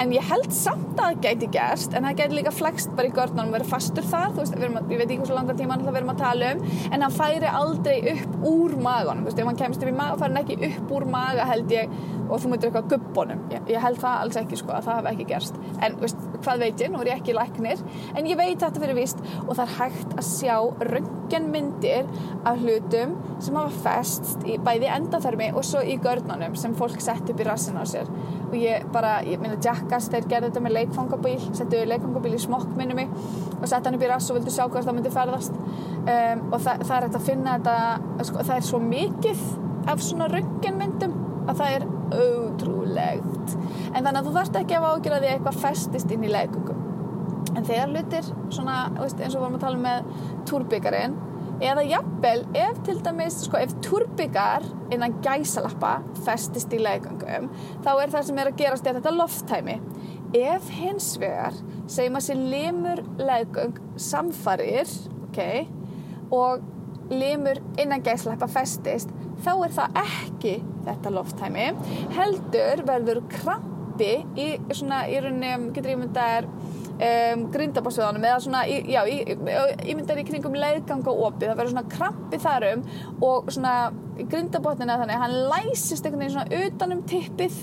en 0.00 0.14
ég 0.14 0.24
held 0.30 0.52
samt 0.54 0.98
að 0.98 1.18
það 1.18 1.20
gæti 1.26 1.50
gerst, 1.54 1.94
en 1.94 2.06
það 2.08 2.22
gæti 2.22 2.38
líka 2.38 2.54
flext 2.54 2.94
bara 2.96 3.10
í 3.10 3.14
görnum 3.14 3.50
og 3.50 3.56
verið 3.58 3.72
fastur 3.72 4.06
þar, 4.08 4.32
þú 4.34 4.44
veist, 4.44 4.56
að, 4.56 4.78
ég 4.94 5.02
veit 5.02 5.06
ekki 5.06 5.20
hversu 5.22 5.36
langan 5.36 5.57
tíma 5.58 5.76
hann 5.76 5.86
verðum 5.88 6.14
að 6.14 6.22
tala 6.22 6.52
um 6.54 6.62
en 6.92 7.04
hann 7.06 7.16
færi 7.16 7.52
aldrei 7.60 7.96
upp 8.14 8.46
úr 8.52 8.76
maganum. 8.82 9.24
Þú 9.24 9.30
veist, 9.30 9.42
ef 9.42 9.50
hann 9.50 9.60
kemist 9.62 9.84
upp 9.84 9.92
í 9.92 9.96
maga, 9.98 10.18
færi 10.20 10.32
hann 10.32 10.42
ekki 10.42 10.58
upp 10.70 10.94
úr 10.98 11.08
maga 11.10 11.48
held 11.48 11.74
ég, 11.74 11.98
og 12.28 12.42
þú 12.42 12.52
myndir 12.52 12.70
eitthvað 12.70 12.90
gubbonum, 12.92 13.44
ég, 13.54 13.68
ég 13.72 13.84
held 13.84 14.00
það 14.02 14.24
alls 14.24 14.40
ekki 14.42 14.60
sko 14.60 14.74
að 14.76 14.88
það 14.88 14.98
hef 15.00 15.10
ekki 15.12 15.28
gerst, 15.30 15.60
en 15.84 15.96
veist, 16.02 16.17
hvað 16.44 16.64
veit 16.64 16.82
ég, 16.82 16.92
nú 16.92 17.02
er 17.02 17.12
ég 17.12 17.20
ekki 17.20 17.36
læknir, 17.36 17.82
en 18.16 18.28
ég 18.28 18.38
veit 18.38 18.58
þetta 18.60 18.82
fyrir 18.82 18.98
vist 18.98 19.20
og 19.44 19.52
það 19.54 19.64
er 19.64 19.74
hægt 19.78 20.16
að 20.16 20.26
sjá 20.28 20.56
röntgenmyndir 20.88 22.08
af 22.48 22.62
hlutum 22.62 23.14
sem 23.44 23.58
hafa 23.58 23.82
fest 23.84 24.46
í 24.48 24.56
bæði 24.64 24.90
endaþarmi 24.96 25.50
og 25.54 25.66
svo 25.66 25.82
í 25.84 25.98
görnunum 26.02 26.56
sem 26.58 26.74
fólk 26.78 27.00
sett 27.04 27.28
upp 27.28 27.42
í 27.42 27.46
rassina 27.48 27.84
á 27.84 27.86
sér. 27.88 28.10
Og 28.48 28.56
ég 28.56 28.86
bara, 28.94 29.18
ég 29.28 29.40
minna 29.42 29.58
Jackass 29.62 30.08
þeir 30.12 30.28
gerði 30.30 30.50
þetta 30.50 30.64
með 30.64 30.76
leikfangabíl 30.78 31.38
settu 31.52 31.84
leikfangabíl 31.84 32.34
í 32.38 32.42
smokk 32.42 32.74
minni 32.78 32.96
mig 32.96 33.12
og 33.58 33.66
sett 33.68 33.84
hann 33.84 33.98
upp 33.98 34.06
í 34.06 34.10
rass 34.10 34.30
og 34.30 34.38
vildu 34.38 34.54
sjá 34.54 34.64
hvað 34.66 34.88
það 34.88 34.98
myndi 34.98 35.14
ferðast. 35.14 35.58
Um, 36.08 36.44
og 36.52 36.60
það, 36.64 36.84
það 36.86 36.94
er 36.96 37.08
hægt 37.08 37.18
að 37.20 37.26
finna 37.28 37.56
þetta, 37.58 38.28
sko, 38.30 38.44
það 38.48 38.54
er 38.56 38.68
svo 38.70 38.82
mikið 38.88 39.48
af 39.88 40.04
svona 40.04 40.28
röntgenmyndum 40.32 41.16
að 41.48 41.62
það 41.62 41.78
er 41.78 41.88
ótrúlegt. 42.18 43.56
En 43.92 44.02
þannig 44.02 44.20
að 44.20 44.28
þú 44.28 44.36
þarfst 44.36 44.60
ekki 44.62 44.78
að 44.78 44.90
ágjöra 44.92 45.22
því 45.22 45.28
að 45.28 45.34
eitthvað 45.36 45.64
festist 45.64 46.14
inn 46.14 46.28
í 46.28 46.32
leikungum 46.32 46.84
en 47.58 47.66
þegar 47.66 47.92
hlutir 47.92 48.28
svona, 48.54 48.76
veist, 48.98 49.18
eins 49.18 49.34
og 49.36 49.42
vorum 49.42 49.58
að 49.58 49.64
tala 49.66 49.80
með 49.82 50.12
túrbyggarinn 50.48 51.16
eða 51.64 51.84
jafnvel 51.88 52.42
ef 52.54 52.78
til 52.86 52.98
dæmis, 53.02 53.40
sko, 53.48 53.58
ef 53.58 53.74
turbyggar 53.82 54.66
innan 54.94 55.16
gæsalappa 55.24 55.96
festist 56.26 56.74
í 56.74 56.80
leggöngum 56.82 57.48
þá 57.82 57.90
er 57.96 58.12
það 58.14 58.28
sem 58.28 58.38
er 58.38 58.52
að 58.52 58.60
gerast 58.60 58.86
er 58.86 58.98
þetta 59.00 59.14
lofttæmi. 59.16 59.78
Ef 60.38 60.70
hins 60.76 61.14
vegar 61.18 61.56
segjum 61.90 62.18
að 62.20 62.26
sér 62.28 62.42
limur 62.52 63.02
leggöng 63.18 63.78
samfarir 63.98 64.90
ok, 65.28 65.40
og 66.30 66.62
limur 67.10 67.58
innan 67.80 68.04
gæsalappa 68.04 68.50
festist 68.52 69.10
þá 69.42 69.52
er 69.56 69.74
það 69.80 70.02
ekki 70.04 70.54
þetta 70.88 71.14
lofttæmi 71.14 71.68
heldur 72.16 72.84
verður 72.88 73.22
krampi 73.32 74.12
í 74.38 74.48
svona, 74.72 75.04
í 75.10 75.20
rauninni, 75.22 75.72
getur 75.76 75.94
ég 75.94 76.02
myndaðar 76.02 76.48
um, 76.48 77.46
grindabásöðanum 77.54 78.26
eða 78.28 78.42
svona, 78.44 78.64
já, 78.66 79.00
ég 79.08 79.94
myndar 79.94 80.20
í 80.20 80.26
kringum 80.28 80.58
leiðgang 80.58 81.06
og 81.10 81.24
opið, 81.30 81.50
það 81.50 81.60
verður 81.62 81.74
svona 81.74 81.94
krampi 81.94 82.42
þarum 82.42 82.84
og 83.28 83.50
svona 83.54 83.74
grindabotnina 84.18 84.98
þannig, 85.02 85.22
hann 85.22 85.36
læsist 85.52 86.06
einhvern 86.06 86.24
veginn 86.24 86.36
svona 86.36 86.62
utanum 86.66 87.04
tippið 87.10 87.60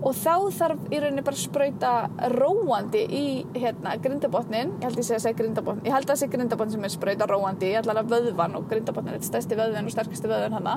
og 0.00 0.16
þá 0.16 0.34
þarf 0.56 0.86
í 0.90 1.00
rauninni 1.02 1.24
bara 1.26 1.36
að 1.36 1.42
spröyta 1.42 1.92
róandi 2.34 3.02
í 3.06 3.24
hérna, 3.56 3.94
grindabotnin 4.02 4.74
ég 4.80 4.86
held 4.86 4.98
að 4.98 5.02
ég 5.02 5.08
segja 5.08 5.36
grindabotnin 5.38 5.86
ég 5.86 5.94
held 5.94 6.06
að 6.06 6.12
það 6.12 6.20
sé 6.22 6.28
grindabotnin 6.32 6.76
sem 6.76 6.86
er 6.88 6.94
spröyta 6.94 7.28
róandi. 7.30 7.70
Ég 7.72 7.80
held 7.80 7.92
að 7.92 8.12
vöðvan 8.12 8.58
og 8.58 8.66
grindabotnin 8.70 9.14
er 9.14 9.20
þetta 9.20 9.30
stærsti 9.30 9.58
vöðvan 9.60 9.90
og 9.90 9.94
sterkasti 9.94 10.30
vöðvan 10.30 10.58
hana. 10.58 10.76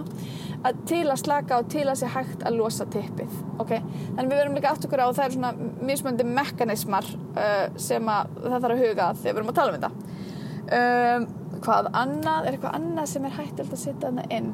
Að 0.64 0.84
til 0.92 1.04
að 1.08 1.22
slaka 1.24 1.60
og 1.64 1.72
til 1.74 1.86
að 1.88 2.00
sé 2.02 2.12
hægt 2.14 2.46
að 2.48 2.60
losa 2.60 2.88
tippið 2.94 3.36
okay? 3.60 3.84
þannig 4.16 4.32
við 4.32 4.42
verum 4.42 4.58
líka 4.58 4.74
átt 4.74 4.88
okkur 4.88 5.04
á 5.04 5.08
það 5.10 5.26
eru 5.26 5.38
svona 5.38 5.54
mismöndi 5.90 6.28
mekanismar 6.28 7.12
uh, 7.36 7.68
sem 7.80 8.10
að 8.12 8.34
það 8.46 8.58
þarf 8.58 8.74
að 8.76 8.86
huga 8.86 9.12
þegar 9.20 9.30
við 9.30 9.40
verum 9.40 9.54
að 9.54 9.60
tala 9.60 9.74
um 9.74 9.80
þetta. 9.80 9.92
Um, 10.70 11.30
hvað 11.64 11.94
annað, 11.98 12.46
er 12.46 12.56
eitthvað 12.56 12.76
annað 12.78 13.14
sem 13.14 13.26
er 13.26 13.40
hægt 13.40 13.64
að 13.64 13.72
setja 13.76 14.10
þarna 14.10 14.28
inn 14.34 14.52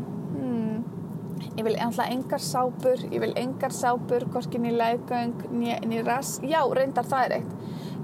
Ég 1.56 1.64
vil 1.64 1.78
alltaf 1.80 2.10
engar 2.12 2.42
sápur, 2.44 3.00
ég 3.14 3.22
vil 3.24 3.32
engar 3.40 3.72
sápur, 3.72 4.26
hvorkin 4.34 4.68
í 4.68 4.74
leðgöng, 4.76 5.46
niður 5.56 5.96
í 5.96 6.02
rass. 6.04 6.42
Já, 6.44 6.60
reyndar 6.76 7.08
það 7.08 7.26
er 7.30 7.36
eitt. 7.38 7.54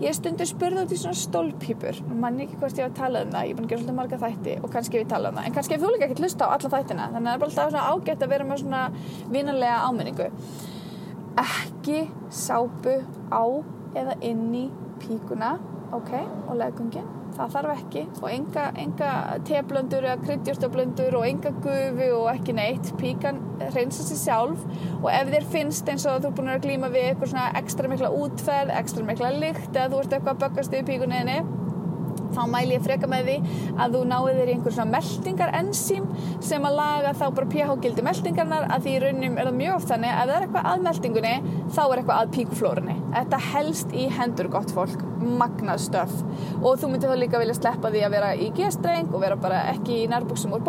Ég 0.02 0.16
stundur 0.18 0.48
spurði 0.50 0.86
út 0.86 0.94
í 0.96 1.00
svona 1.02 1.20
stólpípur. 1.20 2.00
Man 2.16 2.40
ekki 2.42 2.58
hvort 2.62 2.80
ég 2.80 2.88
var 2.88 2.94
að 2.94 3.02
tala 3.02 3.26
um 3.26 3.36
það. 3.36 3.44
Ég 3.46 3.52
er 3.52 3.60
búin 3.60 3.68
að 3.68 3.74
gera 3.74 3.82
svolítið 3.84 4.00
marga 4.00 4.22
þætti 4.24 4.56
og 4.62 4.74
kannski 4.74 5.02
ég 5.02 5.12
talað 5.12 5.34
um 5.34 5.40
það. 5.42 5.50
En 5.50 5.58
kannski 5.60 5.76
hef 5.76 5.84
þú 5.84 5.92
líka 5.92 6.08
ekkert 6.08 6.24
hlusta 6.24 6.48
á 6.48 6.54
alla 6.56 6.74
þættina. 6.78 7.08
Þannig 7.12 7.22
að 7.22 7.28
það 7.28 7.36
er 7.36 7.44
bara 7.44 7.52
alltaf 7.52 7.72
svona 7.76 7.86
ágætt 7.92 8.26
að 8.26 8.34
vera 8.34 8.50
með 8.50 8.64
svona 8.64 8.82
vinanlega 9.36 9.78
áminningu. 9.86 10.30
Ekki 11.46 12.02
sápu 12.42 12.98
á 13.30 13.44
eða 14.02 14.20
inn 14.32 14.46
í 14.56 14.68
píkuna, 15.04 15.58
ok, 15.92 16.16
og 16.48 16.56
leðgöngin 16.56 17.21
það 17.38 17.56
þarf 17.56 17.74
ekki. 17.76 18.04
Og 18.22 18.28
enga, 18.32 18.66
enga 18.84 19.12
teblöndur 19.48 20.08
eða 20.08 20.20
kryddjórstablöndur 20.26 21.18
og 21.20 21.28
enga 21.28 21.54
gufu 21.64 22.10
og 22.20 22.28
ekki 22.34 22.58
neitt. 22.58 22.92
Píkan 23.02 23.42
reynsa 23.76 24.06
sér 24.08 24.22
sjálf. 24.22 24.68
Og 25.02 25.10
ef 25.14 25.34
þér 25.34 25.50
finnst 25.56 25.92
eins 25.92 26.08
og 26.10 26.22
þú 26.22 26.32
er 26.32 26.38
búin 26.40 26.54
að 26.56 26.68
glíma 26.68 26.92
við 26.94 27.10
eitthvað 27.12 27.34
svona 27.34 27.50
ekstra 27.62 27.92
mikla 27.92 28.14
útferð 28.22 28.78
ekstra 28.82 29.08
mikla 29.08 29.34
lykt 29.38 29.74
eða 29.76 29.90
þú 29.94 30.04
ert 30.04 30.16
eitthvað 30.18 30.34
að 30.36 30.46
böggast 30.46 30.78
yfir 30.78 30.88
píkunniðinni 30.92 31.61
þá 32.36 32.42
mæl 32.54 32.66
ég 32.74 32.86
freka 32.86 33.10
með 33.12 33.30
því 33.30 33.38
að 33.78 33.98
þú 33.98 34.04
náðu 34.12 34.36
þér 34.40 34.52
í 34.52 34.56
einhver 34.56 34.78
svona 34.78 34.98
meldingar 34.98 35.56
enzím 35.62 36.10
sem 36.44 36.68
að 36.68 36.80
laga 36.82 37.14
þá 37.22 37.26
bara 37.38 37.52
pH-gildi 37.56 38.08
meldingarnar 38.08 38.68
að 38.72 38.88
því 38.88 38.96
í 38.96 39.04
raunum 39.06 39.38
er 39.38 39.52
það 39.52 39.62
mjög 39.62 39.78
oft 39.78 39.94
þannig 39.94 40.18
að 40.18 40.22
ef 40.22 40.32
það 40.32 40.36
er 40.40 40.48
eitthvað 40.48 40.70
að 40.72 40.86
meldingunni 40.88 41.36
þá 41.72 41.82
er 41.84 42.02
eitthvað 42.02 42.20
að 42.22 42.36
píkuflórunni 42.38 43.00
þetta 43.12 43.42
helst 43.52 43.96
í 43.96 44.10
hendur 44.18 44.52
gott 44.52 44.76
fólk 44.76 45.08
magnað 45.22 45.82
stöf. 45.86 46.14
Og 46.62 46.80
þú 46.82 46.92
myndir 46.92 47.12
þá 47.12 47.20
líka 47.20 47.42
vilja 47.42 47.58
sleppa 47.58 47.92
því 47.94 48.04
að 48.06 48.16
vera 48.16 48.32
í 48.34 48.50
g-streng 48.58 49.12
og 49.12 49.24
vera 49.24 49.38
bara 49.40 49.64
ekki 49.72 50.02
í 50.04 50.08
nærbuksum 50.12 50.56
úr 50.58 50.64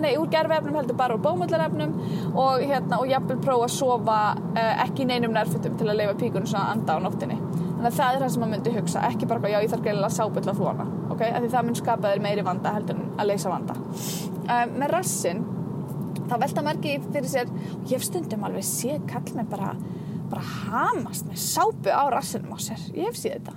nei, 0.00 0.12
úr 0.18 0.28
gerfefnum 0.32 0.76
heldur 0.80 0.98
bara 0.98 1.16
úr 1.16 1.22
bómullarefnum 1.24 1.94
og 2.34 2.64
hérna, 2.64 3.00
og 3.00 3.08
jafnvel 3.10 3.38
prófa 3.42 3.68
að 3.68 3.76
sofa 3.76 4.18
uh, 4.36 4.74
ekki 4.86 5.08
neinum 5.08 5.34
nærfutum 5.36 5.78
til 5.78 5.88
að 5.88 6.02
leifa 6.02 6.18
píkunum 6.20 6.50
svona 6.50 6.74
anda 6.74 6.98
á 6.98 7.00
nóttinni 7.00 7.40
þannig 7.76 7.90
að 7.90 7.98
það 8.00 8.14
er 8.14 8.22
það 8.22 8.30
sem 8.32 8.42
maður 8.42 8.54
myndi 8.56 8.76
hugsa 8.76 9.08
ekki 9.10 9.28
bara, 9.30 9.50
já 9.52 9.58
ég 9.60 9.72
þarf 9.72 9.84
greiðilega 9.84 10.10
að 10.10 10.16
sábilla 10.16 10.56
þú 10.56 10.70
hana 10.70 10.86
ok, 11.16 11.22
af 11.26 11.42
því 11.42 11.50
það 11.52 11.66
mun 11.66 11.78
skapa 11.80 12.12
þér 12.12 12.24
meiri 12.24 12.46
vanda 12.46 12.72
heldur 12.76 12.98
en 12.98 13.12
að 13.16 13.30
leysa 13.30 13.52
vanda. 13.52 13.76
Um, 14.46 14.74
með 14.80 14.92
rassin 14.92 15.44
þá 16.26 16.34
velta 16.42 16.64
margi 16.66 16.96
fyrir 17.06 17.30
sér 17.30 17.52
og 17.52 17.86
ég 17.86 17.94
hef 17.96 18.06
stundum 18.06 18.46
alveg 18.46 18.66
sé 18.66 18.98
kall 19.10 19.36
með 19.36 19.52
bara 19.54 19.74
bara 20.26 20.42
hamast 20.42 21.28
með 21.28 21.38
sápu 21.38 21.92
á 21.92 22.02
rassinum 22.10 22.56
á 22.56 22.58
sér. 22.58 22.82
Ég 22.96 23.06
hef 23.08 23.20
síð 23.20 23.36
þetta. 23.36 23.54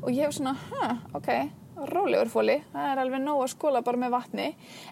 Og 0.00 0.12
ég 0.12 0.26
hef 0.26 0.36
svona, 0.36 0.52
huh, 0.68 1.00
ok 1.16 1.30
rólegur 1.88 2.30
fóli, 2.32 2.56
það 2.72 2.88
er 2.90 3.02
alveg 3.02 3.22
nóg 3.24 3.42
að 3.44 3.52
skóla 3.54 3.82
bara 3.86 4.00
með 4.00 4.14
vatni, 4.14 4.48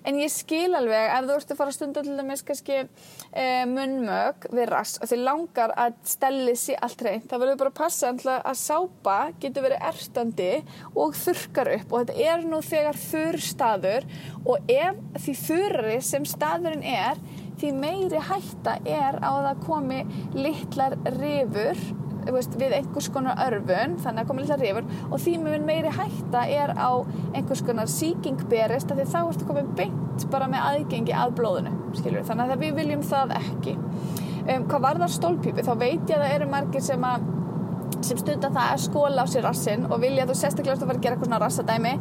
en 0.08 0.20
ég 0.22 0.32
skil 0.32 0.72
alveg 0.78 1.12
ef 1.14 1.28
þú 1.28 1.36
ert 1.36 1.52
að 1.52 1.60
fara 1.60 1.72
að 1.72 1.76
stunda 1.76 2.04
til 2.06 2.16
dæmis 2.18 2.44
kannski 2.48 2.78
e, 2.78 3.46
munnmög 3.68 4.48
við 4.54 4.68
rass 4.72 4.98
og 5.02 5.10
þið 5.10 5.24
langar 5.26 5.74
að 5.76 5.98
stelli 6.08 6.54
sér 6.58 6.80
allt 6.86 7.04
reynd, 7.04 7.26
það 7.30 7.44
verður 7.44 7.60
bara 7.62 7.74
að 7.74 7.80
passa 7.82 8.12
að 8.38 8.60
sápa 8.60 9.18
getur 9.42 9.66
verið 9.68 9.84
erstandi 9.90 10.50
og 10.94 11.16
þurkar 11.18 11.72
upp. 11.74 11.92
Og 11.92 12.04
þetta 12.04 12.32
er 12.32 12.46
nú 12.48 12.60
þegar 12.64 13.00
þurr 13.02 13.40
staður 13.42 14.08
og 14.44 14.72
ef 14.72 15.04
því 15.24 15.36
þurri 15.42 16.00
sem 16.04 16.26
staðurinn 16.28 16.84
er 16.86 17.20
því 17.58 17.72
meiri 17.74 18.20
hætta 18.22 18.76
er 18.86 19.18
á 19.18 19.30
að 19.30 19.46
það 19.48 19.64
komi 19.66 20.02
litlar 20.38 20.94
rifur 21.18 21.80
veist, 22.36 22.56
við 22.60 22.76
einhvers 22.78 23.08
konar 23.14 23.40
örfun 23.46 23.96
þannig 24.02 24.22
að 24.22 24.30
koma 24.30 24.44
litla 24.44 24.58
rifur 24.60 24.88
og 25.08 25.22
því 25.24 25.34
mun 25.44 25.66
meiri 25.68 25.92
hætta 25.94 26.44
er 26.52 26.74
á 26.76 26.90
einhvers 27.32 27.64
konar 27.66 27.90
síking 27.92 28.40
berist 28.50 28.92
því 28.92 29.08
þá 29.08 29.18
ertu 29.22 29.48
komið 29.48 29.72
beint 29.78 30.28
bara 30.32 30.48
með 30.50 30.66
aðgengi 30.72 31.14
að 31.16 31.36
blóðinu 31.38 31.74
skilur. 31.96 32.26
þannig 32.28 32.54
að 32.54 32.64
við 32.66 32.78
viljum 32.82 33.04
það 33.06 33.34
ekki 33.38 33.76
um, 33.78 34.64
hvað 34.68 34.84
var 34.86 35.02
það 35.02 35.14
stólpípi 35.16 35.66
þá 35.66 35.74
veit 35.80 36.10
ég 36.10 36.16
að 36.16 36.24
það 36.24 36.34
eru 36.36 36.50
margir 36.52 36.84
sem 36.84 37.06
að 37.08 37.28
sem 38.06 38.18
stundar 38.20 38.52
það 38.54 38.72
að 38.74 38.82
skóla 38.84 39.24
á 39.24 39.26
sér 39.30 39.46
rassin 39.46 39.86
og 39.88 40.00
vilja 40.02 40.26
þú 40.28 40.36
sérstaklega 40.38 40.76
að 40.76 40.84
fara 40.84 40.98
að 40.98 41.04
gera 41.04 41.16
eitthvað 41.16 41.30
svona 41.30 41.40
rassadæmi 41.44 41.92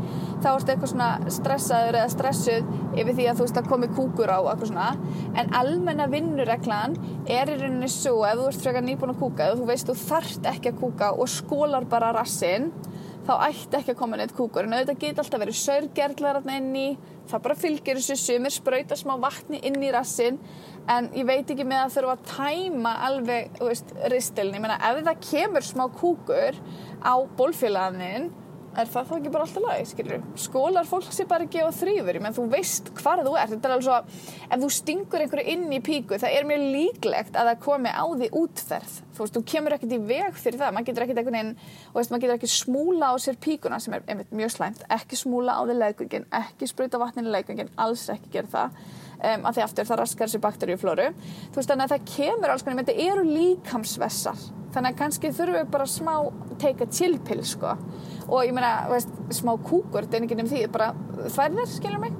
þá 0.44 0.50
ertu 0.52 0.74
eitthvað 0.74 0.92
svona 0.94 1.10
stressaður 1.38 2.00
eða 2.02 2.12
stressuð 2.14 2.72
yfir 2.98 3.18
því 3.18 3.28
að 3.28 3.40
þú 3.40 3.48
veist 3.48 3.62
að 3.62 3.70
komi 3.72 3.90
kúkur 3.98 4.34
á 4.34 4.40
eitthvað 4.40 4.72
svona. 4.72 4.90
En 5.38 5.54
almenna 5.62 6.10
vinnureglan 6.12 6.98
er 7.26 7.52
í 7.54 7.58
rauninni 7.62 7.90
svo 7.92 8.22
ef 8.28 8.38
þú 8.40 8.52
ert 8.52 8.64
frekar 8.66 8.88
nýbúin 8.88 9.16
að 9.16 9.22
kúka 9.24 9.50
þú 9.56 9.72
veist 9.72 9.90
þú 9.90 9.98
þart 10.04 10.52
ekki 10.54 10.74
að 10.74 10.82
kúka 10.84 11.12
og 11.16 11.32
skólar 11.32 11.90
bara 11.90 12.14
rassin 12.16 12.72
þá 13.28 13.34
ætti 13.50 13.80
ekki 13.80 13.94
að 13.94 14.00
koma 14.00 14.20
neitt 14.20 14.34
kúkur. 14.38 14.66
En 14.68 14.76
auðvitað 14.78 15.02
geta 15.04 15.24
alltaf 15.24 15.44
verið 15.44 15.60
saurgerðlar 15.60 16.42
inn 16.56 16.72
í. 16.80 16.88
Það 17.28 17.44
bara 17.44 17.60
fylgir 17.60 18.00
þessu 18.00 18.16
sumir 18.22 18.56
spröyta 18.56 18.96
smá 18.96 19.18
vatni 19.20 19.60
inn 19.68 19.82
í 19.84 19.92
rassin 19.92 20.40
en 20.88 21.10
ég 21.18 21.28
veit 21.28 21.50
ekki 21.52 21.66
með 21.68 21.82
að 21.84 21.96
þurfa 21.98 22.14
að 22.16 22.28
tæma 22.32 22.94
alveg, 23.04 23.50
þú 23.58 23.68
veist, 23.68 23.90
ristilin 24.14 24.56
ég 24.56 24.64
meina 24.64 24.78
ef 24.80 25.02
það 25.04 25.24
kemur 25.28 25.68
smá 25.68 25.84
kúkur 25.92 26.60
á 27.04 27.14
bólfélagin 27.36 28.30
er 28.78 28.90
það 28.92 29.10
þá 29.10 29.14
ekki 29.18 29.32
bara 29.34 29.46
alltaf 29.48 29.66
lagi, 29.66 29.86
skilur 29.92 30.24
skólar 30.40 30.88
fólk 30.90 31.10
sé 31.16 31.26
bara 31.30 31.48
ekki 31.48 31.64
á 31.66 31.70
þrýfur 31.74 32.20
menn 32.24 32.36
þú 32.36 32.46
veist 32.52 32.92
hvar 33.00 33.24
þú 33.26 33.34
ert, 33.40 33.54
þetta 33.54 33.70
er 33.70 33.76
alveg 33.76 33.88
svo 33.88 33.98
ef 34.48 34.62
þú 34.64 34.70
stingur 34.78 35.24
einhverju 35.26 35.56
inn 35.56 35.66
í 35.74 35.82
píku 35.86 36.20
það 36.22 36.38
er 36.38 36.48
mjög 36.50 36.66
líklegt 36.76 37.40
að 37.40 37.52
það 37.52 37.64
komi 37.66 37.94
á 37.94 38.06
því 38.06 38.30
útferð, 38.42 38.94
þú 39.18 39.26
veist, 39.26 39.38
þú 39.38 39.44
kemur 39.54 39.78
ekkert 39.78 39.98
í 39.98 40.02
veg 40.12 40.40
fyrir 40.44 40.62
það, 40.62 40.76
maður 40.78 40.90
getur 40.92 41.08
ekkert 41.08 41.22
einhvern 41.24 41.40
veginn 41.40 41.54
og 41.58 42.00
veist, 42.00 42.14
maður 42.14 42.26
getur 42.26 42.38
ekki 42.38 42.52
smúla 42.54 43.12
á 43.12 43.16
sér 43.24 43.42
píkuna 43.48 43.82
sem 43.84 43.98
er 43.98 44.06
einmitt 44.08 44.32
mjög 44.36 44.54
slæmt, 44.58 44.86
ekki 44.94 45.20
smúla 45.20 45.58
á 45.58 45.62
því 45.66 45.78
leggungin, 45.82 46.30
ekki 46.44 46.70
spruta 46.70 47.02
vatnin 47.02 47.30
í 47.30 47.34
leggungin 47.34 47.74
alls 47.82 48.08
ekki 48.14 48.34
gera 48.38 48.54
það 48.54 48.82
um, 49.18 49.48
að 49.48 49.58
því 49.58 49.64
aftur 49.66 49.90
það 49.90 50.02
raskar 50.02 50.32
sér 50.32 50.44
bakteríuflóru. 50.44 51.08
Þú 51.52 51.60
veist, 51.60 51.72
þannig 51.72 51.88
að 51.88 51.96
það 51.96 52.12
kemur 52.14 52.54
alls 52.54 52.66
konar, 52.66 52.84
þetta 52.84 53.08
eru 53.12 53.26
líkamsvessar. 53.28 54.46
Þannig 54.76 54.94
að 54.94 55.00
kannski 55.02 55.34
þurfum 55.34 55.58
við 55.58 55.72
bara 55.74 55.90
smá 55.90 56.14
take 56.62 56.86
a 56.86 56.92
chill 56.92 57.18
pill 57.26 57.44
sko. 57.48 57.78
Og 58.28 58.44
ég 58.44 58.54
meina, 58.56 58.74
veist, 58.92 59.14
smá 59.38 59.54
kúkur 59.56 60.06
þetta 60.06 60.20
er 60.20 60.28
ekki 60.28 60.40
nefn 60.42 60.54
því, 60.54 60.66
bara 60.74 60.92
þærðir, 61.38 61.72
skilur 61.72 62.04
mig 62.04 62.18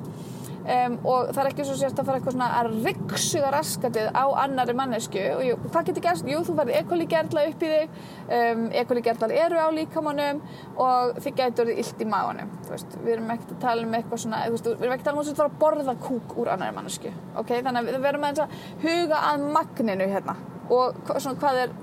um, 0.76 0.98
og 1.08 1.32
það 1.32 1.42
er 1.44 1.50
ekki 1.52 1.68
svo 1.68 1.78
sérst 1.80 2.02
að 2.02 2.10
fara 2.10 2.20
eitthvað 2.20 2.36
svona 2.36 2.50
að 2.60 2.72
ryggsuga 2.86 3.52
raskatið 3.56 4.10
á 4.12 4.26
annari 4.44 4.76
mannesku 4.78 5.24
og 5.36 5.44
jú, 5.48 5.58
hvað 5.68 5.90
getur 5.92 6.06
gerst? 6.08 6.28
Jú, 6.28 6.42
þú 6.48 6.58
verður 6.60 6.80
ekoligerla 6.82 7.46
upp 7.52 7.64
í 7.64 7.72
þig. 7.74 8.02
Um, 8.28 8.66
ekoligerlar 8.84 9.36
eru 9.46 9.62
á 9.64 9.68
líkamannum 9.74 10.42
og 10.84 11.22
þið 11.24 11.40
getur 11.42 11.72
þið 11.72 11.82
illt 11.84 12.04
í 12.04 12.10
magunum 12.12 12.52
við 12.68 13.14
erum 13.16 13.32
ekkert 13.34 13.56
að 13.56 13.64
tala 13.64 13.88
um 13.88 13.96
eitthvað 13.98 14.24
svona 14.24 14.44
veist, 14.52 14.68
við 14.68 14.86
erum 14.86 14.96
ekkert 14.96 15.08
að 15.08 15.18
tala 15.18 15.34
um 15.34 15.46
að 15.48 15.58
borða 15.62 15.96
kúk 16.04 16.36
úr 16.42 16.52
annari 16.54 16.76
mannesku 16.76 17.12
okay? 17.40 17.64
þannig 17.64 17.82
að 17.82 17.92
við 17.94 18.06
verum 18.08 18.28
að 18.28 18.44
huga 18.84 19.24
að 19.32 19.50
magninu 19.56 20.10
hérna. 20.12 20.38
Og 20.68 20.98
svona, 21.16 21.38
hvað 21.40 21.62
er 21.62 21.76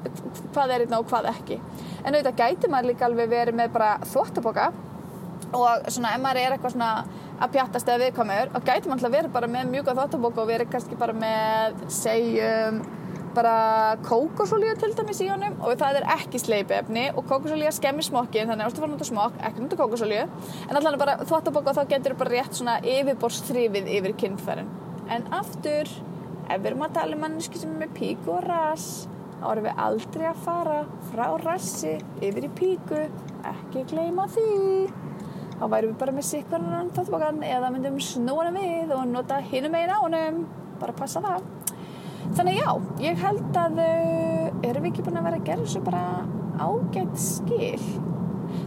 hvað 0.53 0.73
er 0.75 0.85
hérna 0.85 1.01
og 1.01 1.07
hvað 1.09 1.31
ekki. 1.31 1.61
En 2.05 2.13
auðvitað 2.13 2.41
gæti 2.43 2.71
maður 2.71 2.91
líka 2.91 3.07
alveg 3.09 3.31
verið 3.33 3.57
með 3.59 3.73
bara 3.77 3.95
þvóttaboka 4.05 4.67
og 5.55 5.87
svona 5.93 6.15
ef 6.15 6.25
maður 6.25 6.43
er 6.43 6.57
eitthvað 6.57 6.75
svona 6.75 6.91
að 7.35 7.55
pjattast 7.55 7.89
eða 7.89 8.03
viðkomur 8.05 8.53
og 8.55 8.67
gæti 8.67 8.91
maður 8.91 8.99
alltaf 8.99 9.17
verið 9.17 9.33
bara 9.39 9.51
með 9.55 9.73
góð 9.79 9.97
þvóttaboka 9.99 10.45
og 10.45 10.53
verið 10.53 10.71
kannski 10.75 11.01
bara 11.01 11.17
með 11.17 11.81
segjum 11.95 12.85
bara 13.35 13.97
kókosolíu 14.07 14.77
til 14.79 14.93
dæmis 14.95 15.19
í 15.25 15.27
honum. 15.27 15.57
Og 15.67 15.75
það 15.81 15.99
er 15.99 16.05
ekki 16.15 16.39
sleipefni 16.39 17.09
og 17.15 17.27
kókosolíu 17.27 17.73
skemmir 17.75 18.07
smokkin 18.07 18.51
þannig 18.51 18.69
að 18.69 18.71
að 18.71 18.79
fara 18.79 18.89
að 18.89 18.95
nota 18.95 19.09
smokk, 19.09 19.41
ekki 19.49 19.65
nota 19.65 19.79
kókosolíu 19.81 20.23
en 20.69 20.79
allan 20.79 21.01
bara 21.01 21.17
þvottabokk 21.25 21.73
og 21.73 21.79
þá 21.81 21.95
getur 21.97 22.19
bara 22.21 22.35
rétt 22.37 22.61
svona 22.61 22.79
yfirborstrifið 22.95 23.91
yfir 23.99 24.15
kynfærin 24.23 24.71
en 25.11 25.27
aftur 25.35 25.91
ef 25.91 26.61
við 26.61 26.71
erum 26.71 26.87
að 26.87 26.97
tala 26.99 27.17
um 27.17 27.25
manneski 27.25 27.61
sem 27.61 27.75
er 27.75 27.85
með 27.85 27.97
píku 27.99 28.37
og 28.37 28.47
rass 28.47 29.07
þá 29.41 29.47
erum 29.51 29.67
við 29.69 29.83
aldrei 29.87 30.27
að 30.31 30.45
fara 30.45 30.77
frá 31.11 31.25
rassi 31.43 31.97
yfir 32.25 32.47
í 32.49 32.53
píku. 32.57 33.01
Ekki 33.45 33.85
gleyma 33.91 34.25
því 34.33 34.47
þá 35.59 35.65
værum 35.71 35.93
við 35.93 35.99
bara 36.01 36.15
með 36.15 36.27
sikvarnan 36.29 36.91
þvottabokkan 36.95 37.43
eða 37.47 37.71
myndum 37.75 37.99
snúa 38.03 38.47
hann 38.47 38.59
við 38.59 38.95
og 38.97 39.05
nota 39.11 39.41
hinum 39.51 39.77
einn 39.79 39.93
á 39.93 39.99
honum. 40.03 40.41
Bara 40.81 40.95
passa 40.97 41.23
það. 41.25 41.45
Þannig 42.35 42.59
já, 42.59 42.71
ég 43.05 43.21
held 43.21 43.59
að 43.61 43.81
uh, 43.85 44.65
erum 44.65 44.85
við 44.85 44.91
ekki 44.91 45.05
búin 45.07 45.21
að 45.21 45.29
vera 45.29 45.41
að 45.41 45.49
gera 45.49 45.67
þessu 45.67 45.83
bara 45.85 46.05
ágætt 46.65 47.19
skil? 47.21 47.83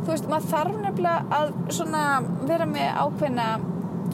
Þú 0.04 0.12
veist, 0.12 0.28
maður 0.30 0.52
þarf 0.52 0.78
nefnilega 0.84 1.39
að 1.39 2.47
vera 2.47 2.67
með 2.69 3.02
ákveðna 3.04 3.47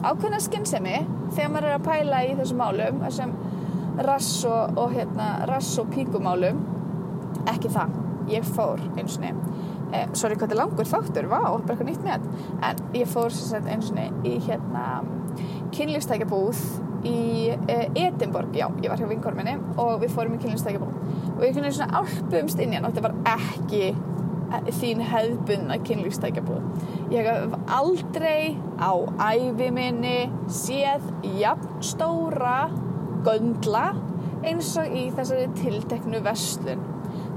ákveðna 0.04 0.40
skinnsemi 0.42 0.96
þegar 1.34 1.52
maður 1.52 1.68
er 1.68 1.76
að 1.76 1.84
pæla 1.86 2.22
í 2.26 2.32
þessum 2.38 2.60
málum 2.60 3.02
þessum 3.04 3.34
rass 4.04 4.30
og, 4.48 4.80
og 4.80 4.94
hérna, 4.96 5.28
rass 5.50 5.76
og 5.78 5.92
píkumálum. 5.94 6.64
Ekki 7.50 7.70
það, 7.70 7.94
ég 8.32 8.46
fór 8.56 8.82
eins 8.96 9.18
og 9.18 9.26
niður 9.26 9.73
eh, 9.94 10.08
sorry 10.12 10.38
hvað 10.38 10.48
þetta 10.48 10.56
er 10.56 10.62
langur 10.62 10.90
þáttur, 10.90 11.30
vá, 11.30 11.40
bara 11.42 11.76
eitthvað 11.76 11.90
nýtt 11.90 12.04
með 12.06 12.26
en 12.68 12.82
ég 12.98 13.10
fór 13.10 13.30
eins 13.30 13.92
og 13.92 14.00
niður 14.00 14.26
í 14.28 14.34
hérna 14.48 14.88
kynlífstækjabúð 15.74 16.64
í 17.04 17.52
uh, 17.52 17.84
Edinborg, 17.98 18.54
já, 18.56 18.66
ég 18.82 18.90
var 18.90 19.00
hjá 19.00 19.08
vinkorminni 19.10 19.54
og 19.80 19.98
við 20.02 20.14
fórum 20.14 20.36
í 20.36 20.40
kynlýnstækjabón 20.42 20.94
og 21.34 21.40
við 21.42 21.54
kynlýnum 21.56 21.76
svona 21.76 22.00
álpumst 22.00 22.62
inn 22.62 22.72
í 22.72 22.78
hann 22.78 22.88
og 22.88 22.94
þetta 22.94 23.08
var 23.08 23.16
ekki 23.34 23.82
uh, 23.92 24.70
þín 24.78 25.04
hefðbunna 25.10 25.78
kynlýnstækjabón 25.84 26.70
ég 27.12 27.28
hef 27.28 27.58
aldrei 27.76 28.54
á 28.80 28.92
æfi 29.34 29.70
minni 29.74 30.16
séð 30.48 31.04
jafn 31.42 31.78
stóra 31.84 32.58
göndla 33.26 33.90
eins 34.44 34.74
og 34.80 34.92
í 34.92 35.06
þessari 35.14 35.48
tilteknu 35.60 36.20
vestlun 36.24 36.82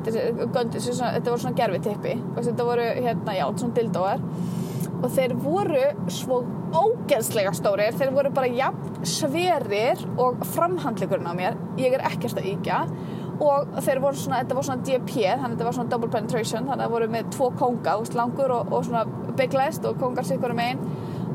göndli, 0.07 0.81
þetta 0.81 1.29
voru 1.29 1.41
svona 1.43 1.57
gerfi 1.57 1.83
tippi 1.89 2.15
þetta 2.37 2.67
voru 2.67 2.87
hérna, 2.95 3.35
já, 3.37 3.45
svona 3.53 3.77
dildóar 3.77 4.23
og 4.97 5.11
þeir 5.13 5.35
voru 5.37 5.83
svo 6.09 6.41
ógeðslega 6.73 7.53
stórir, 7.55 7.95
þeir 7.97 8.11
voru 8.15 8.31
bara 8.33 8.49
jafn 8.49 9.05
sverir 9.07 10.01
og 10.19 10.41
framhandleikurinn 10.55 11.29
á 11.29 11.33
mér, 11.37 11.57
ég 11.79 11.93
er 11.95 12.05
ekkert 12.07 12.39
að 12.41 12.49
íkja 12.53 12.81
og 13.43 13.75
þeir 13.85 14.01
voru 14.01 14.17
svona, 14.17 14.41
þetta 14.41 14.57
voru 14.57 14.67
svona 14.69 14.85
DP, 14.87 15.11
þannig 15.13 15.43
að 15.43 15.51
þetta 15.51 15.67
var 15.67 15.75
svona 15.77 15.91
double 15.93 16.09
penetration. 16.13 16.63
Þannig 16.65 16.73
að 16.73 16.83
það 16.83 16.93
voru 16.95 17.09
með 17.13 17.27
tvo 17.35 17.49
konga, 17.59 17.97
langur 18.17 18.53
og, 18.55 18.71
og 18.73 18.87
svona 18.87 19.33
bygglest 19.37 19.85
og 19.85 19.99
kongar 20.01 20.25
sikkur 20.27 20.55
um 20.55 20.63
einn 20.63 20.81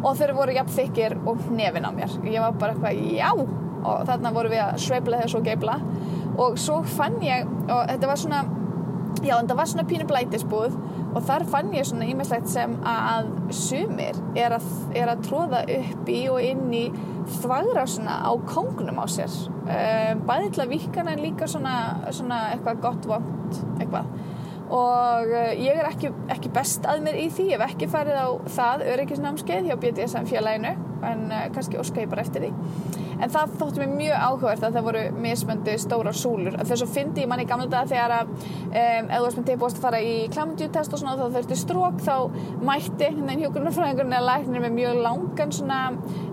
og 0.02 0.16
þeir 0.18 0.32
voru 0.34 0.56
jafn 0.56 0.74
þykir 0.74 1.14
og 1.30 1.44
nefin 1.54 1.86
á 1.86 1.90
mér, 1.94 2.16
ég 2.26 2.42
var 2.42 2.56
bara 2.58 2.74
eitthvað 2.74 3.04
já, 3.14 3.28
og 3.38 4.00
þarna 4.08 4.32
voru 4.34 4.50
við 4.50 4.62
að 4.64 4.80
sveifla 4.82 5.20
þess 5.22 5.36
og 5.38 5.46
geibla 5.46 5.76
og 6.42 6.58
svo 6.58 6.80
fann 6.96 7.20
ég, 7.22 7.46
og 7.68 7.84
þetta 7.86 8.10
var 8.10 8.18
svona 8.18 8.40
já, 9.22 9.36
þetta 9.36 9.56
var 9.58 9.70
svona 9.70 9.86
pínu 9.88 10.06
blætisbúð 10.10 10.76
og 11.12 11.24
þar 11.26 11.44
fann 11.50 11.72
ég 11.76 11.86
svona 11.86 12.08
ímestlegt 12.08 12.50
sem 12.50 12.74
að 12.88 13.30
sumir 13.54 14.18
er 14.38 14.56
að, 14.56 14.68
er 14.96 15.12
að 15.12 15.24
tróða 15.26 15.62
upp 15.76 16.10
í 16.10 16.20
og 16.32 16.40
inn 16.44 16.68
í 16.74 16.84
þvagrásuna 17.38 18.18
á 18.26 18.32
kongnum 18.48 19.00
á 19.02 19.06
sér. 19.10 19.32
Um, 19.62 20.22
bæði 20.28 20.52
til 20.54 20.64
að 20.64 20.72
vikana 20.76 21.14
en 21.14 21.22
líka 21.22 21.48
svona, 21.50 21.74
svona 22.10 22.44
eitthvað 22.54 22.82
gott 22.82 23.10
vond 23.10 23.60
eitthvað. 23.78 24.08
Og 24.72 25.34
uh, 25.36 25.52
ég 25.60 25.76
er 25.76 25.90
ekki, 25.90 26.10
ekki 26.32 26.52
best 26.54 26.88
að 26.88 27.04
mér 27.04 27.20
í 27.20 27.28
því 27.32 27.50
ég 27.52 27.60
hef 27.60 27.74
ekki 27.74 27.90
farið 27.92 28.18
á 28.18 28.28
það 28.56 28.86
öryggisnámskeið 28.94 29.68
hjá 29.68 29.76
BDSM 29.84 30.28
félaginu 30.32 30.74
en 31.02 31.26
uh, 31.28 31.46
kannski 31.54 31.80
óska 31.82 32.02
ég 32.04 32.10
bara 32.10 32.24
eftir 32.24 32.48
því 32.48 33.02
en 33.22 33.32
það 33.32 33.54
þóttu 33.60 33.82
mér 33.82 33.92
mjög 33.96 34.24
áhugavert 34.26 34.66
að 34.66 34.76
það 34.76 34.86
voru 34.88 35.02
mismöndi 35.22 35.76
stóra 35.80 36.12
súlur. 36.16 36.58
Þess 36.62 36.86
að 36.86 36.94
fyndi 36.96 37.24
ég 37.24 37.30
manni 37.30 37.46
í 37.46 37.50
gamla 37.50 37.68
dag 37.70 37.90
þegar 37.90 38.16
að 38.16 38.32
um, 38.32 38.72
ef 38.72 39.12
þú 39.12 39.22
varst 39.26 39.40
með 39.40 39.48
tilbúast 39.50 39.78
að 39.78 39.86
fara 39.86 40.02
í 40.02 40.14
klamdjútest 40.32 40.96
og 40.96 41.02
svona 41.02 41.16
þá 41.20 41.36
þurftu 41.36 41.58
strók 41.60 42.02
þá 42.02 42.16
mætti 42.66 43.10
henni 43.18 43.38
hjókunarfræðingurinn 43.42 44.16
eða 44.18 44.28
læknir 44.28 44.64
með 44.66 44.76
mjög 44.78 45.02
langan 45.06 45.54
svona 45.54 45.80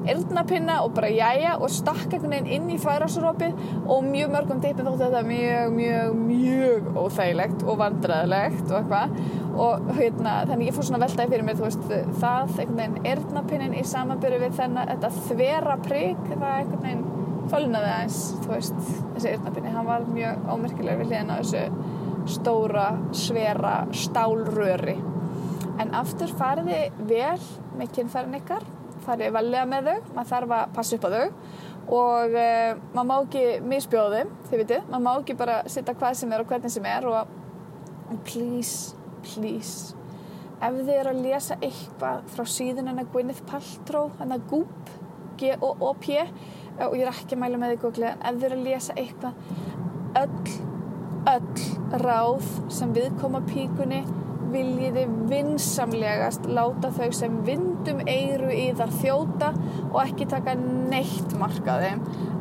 eldnapinna 0.10 0.80
og 0.86 0.94
bara 0.98 1.12
jæja 1.12 1.58
og 1.60 1.70
stakk 1.74 2.08
einhvern 2.16 2.34
veginn 2.34 2.50
inn 2.56 2.74
í 2.74 2.80
færasurrópið 2.82 3.60
og 3.86 4.08
mjög 4.08 4.34
mörgum 4.34 4.64
teipin 4.64 4.88
þóttu 4.88 5.06
þetta 5.06 5.24
mjög, 5.28 5.76
mjög, 5.76 6.18
mjög 6.30 6.90
óþægilegt 7.04 7.66
og 7.66 7.80
vandræðilegt 7.84 8.72
og 8.72 8.80
eitthvað 8.80 9.20
og 9.60 9.90
hérna, 9.98 10.36
þannig 10.48 10.70
ég 10.70 10.76
fór 10.78 10.88
svona 10.88 11.02
veltaði 11.04 11.34
fyrir 11.34 11.46
mér 11.48 11.60
þú 11.60 11.66
veist, 11.66 11.88
það, 12.22 12.54
einhvern 12.64 12.80
veginn 12.80 13.10
erðnapinnin 13.12 13.76
í 13.76 13.86
samanbyrju 13.88 14.42
við 14.46 14.58
þennan, 14.60 14.92
þetta 14.94 15.12
þvera 15.28 15.78
prigg, 15.84 16.26
það 16.32 16.50
einhvern 16.54 16.84
veginn 16.86 17.06
fölnaði 17.50 17.92
aðeins, 17.94 18.20
þú 18.44 18.52
veist, 18.54 18.82
þessi 19.16 19.32
erðnapinni 19.34 19.76
hann 19.76 19.90
var 19.90 20.10
mjög 20.10 20.50
ómerkilegur 20.54 21.04
við 21.04 21.12
hliðina 21.14 21.40
þessu 21.42 22.30
stóra, 22.30 22.90
svera 23.16 23.76
stálröri. 23.96 25.00
En 25.80 25.96
aftur 25.98 26.32
fariði 26.38 26.84
vel 27.10 27.40
með 27.80 27.96
kynfærin 27.96 28.38
ykkar 28.42 28.68
fariði 29.10 29.34
valega 29.34 29.66
með 29.70 29.90
þau, 29.90 30.14
maður 30.14 30.32
þarf 30.34 30.56
að 30.56 30.72
passa 30.78 30.98
upp 30.98 31.08
á 31.08 31.10
þau. 31.16 31.26
Og 31.90 32.38
uh, 32.38 32.80
maður 32.94 33.08
má 33.10 33.16
ekki 33.18 33.44
misbjóða 33.66 34.20
þeim, 34.20 34.34
þið 34.50 34.64
vitið, 34.64 34.88
maður 34.92 35.06
má 35.08 35.12
ekki 35.16 35.38
bara 35.40 35.60
sitta 35.72 35.96
hvað 35.98 36.18
sem 36.20 36.36
er 36.36 36.44
og 36.44 36.52
hvernig 36.52 36.74
sem 36.76 36.90
er 36.90 37.10
og 37.10 37.36
please 38.28 38.99
please. 39.26 39.96
Ef 40.60 40.76
þið 40.76 40.96
eru 40.98 41.14
að 41.14 41.22
lesa 41.24 41.58
eitthvað 41.64 42.26
frá 42.34 42.46
síðan 42.52 42.92
en 42.92 43.04
að 43.04 43.12
Gwyneth 43.14 43.46
Paltrow 43.48 44.10
en 44.20 44.36
að 44.36 44.48
Goop 44.52 44.94
G-O-O-P 45.40 46.10
og 46.80 46.96
ég 46.96 47.06
er 47.06 47.12
ekki 47.12 47.36
að 47.36 47.44
mæla 47.44 47.60
með 47.60 47.74
því 47.74 47.82
Google 47.84 48.14
en 48.16 48.26
ef 48.28 48.40
þið 48.40 48.48
eru 48.50 48.58
að 48.58 48.66
lesa 48.68 48.96
eitthvað 49.00 49.34
öll, 50.20 50.56
öll 51.34 52.02
ráð 52.04 52.50
sem 52.76 52.96
viðkoma 52.96 53.44
píkunni 53.48 54.02
viljiði 54.50 55.06
vinsamlegast 55.30 56.48
láta 56.50 56.90
þau 56.96 57.10
sem 57.14 57.36
vindum 57.46 58.02
eiru 58.10 58.50
í 58.54 58.70
þar 58.78 58.94
þjóta 59.02 59.52
og 59.92 60.00
ekki 60.04 60.30
taka 60.32 60.56
neitt 60.60 61.36
markaði 61.40 61.94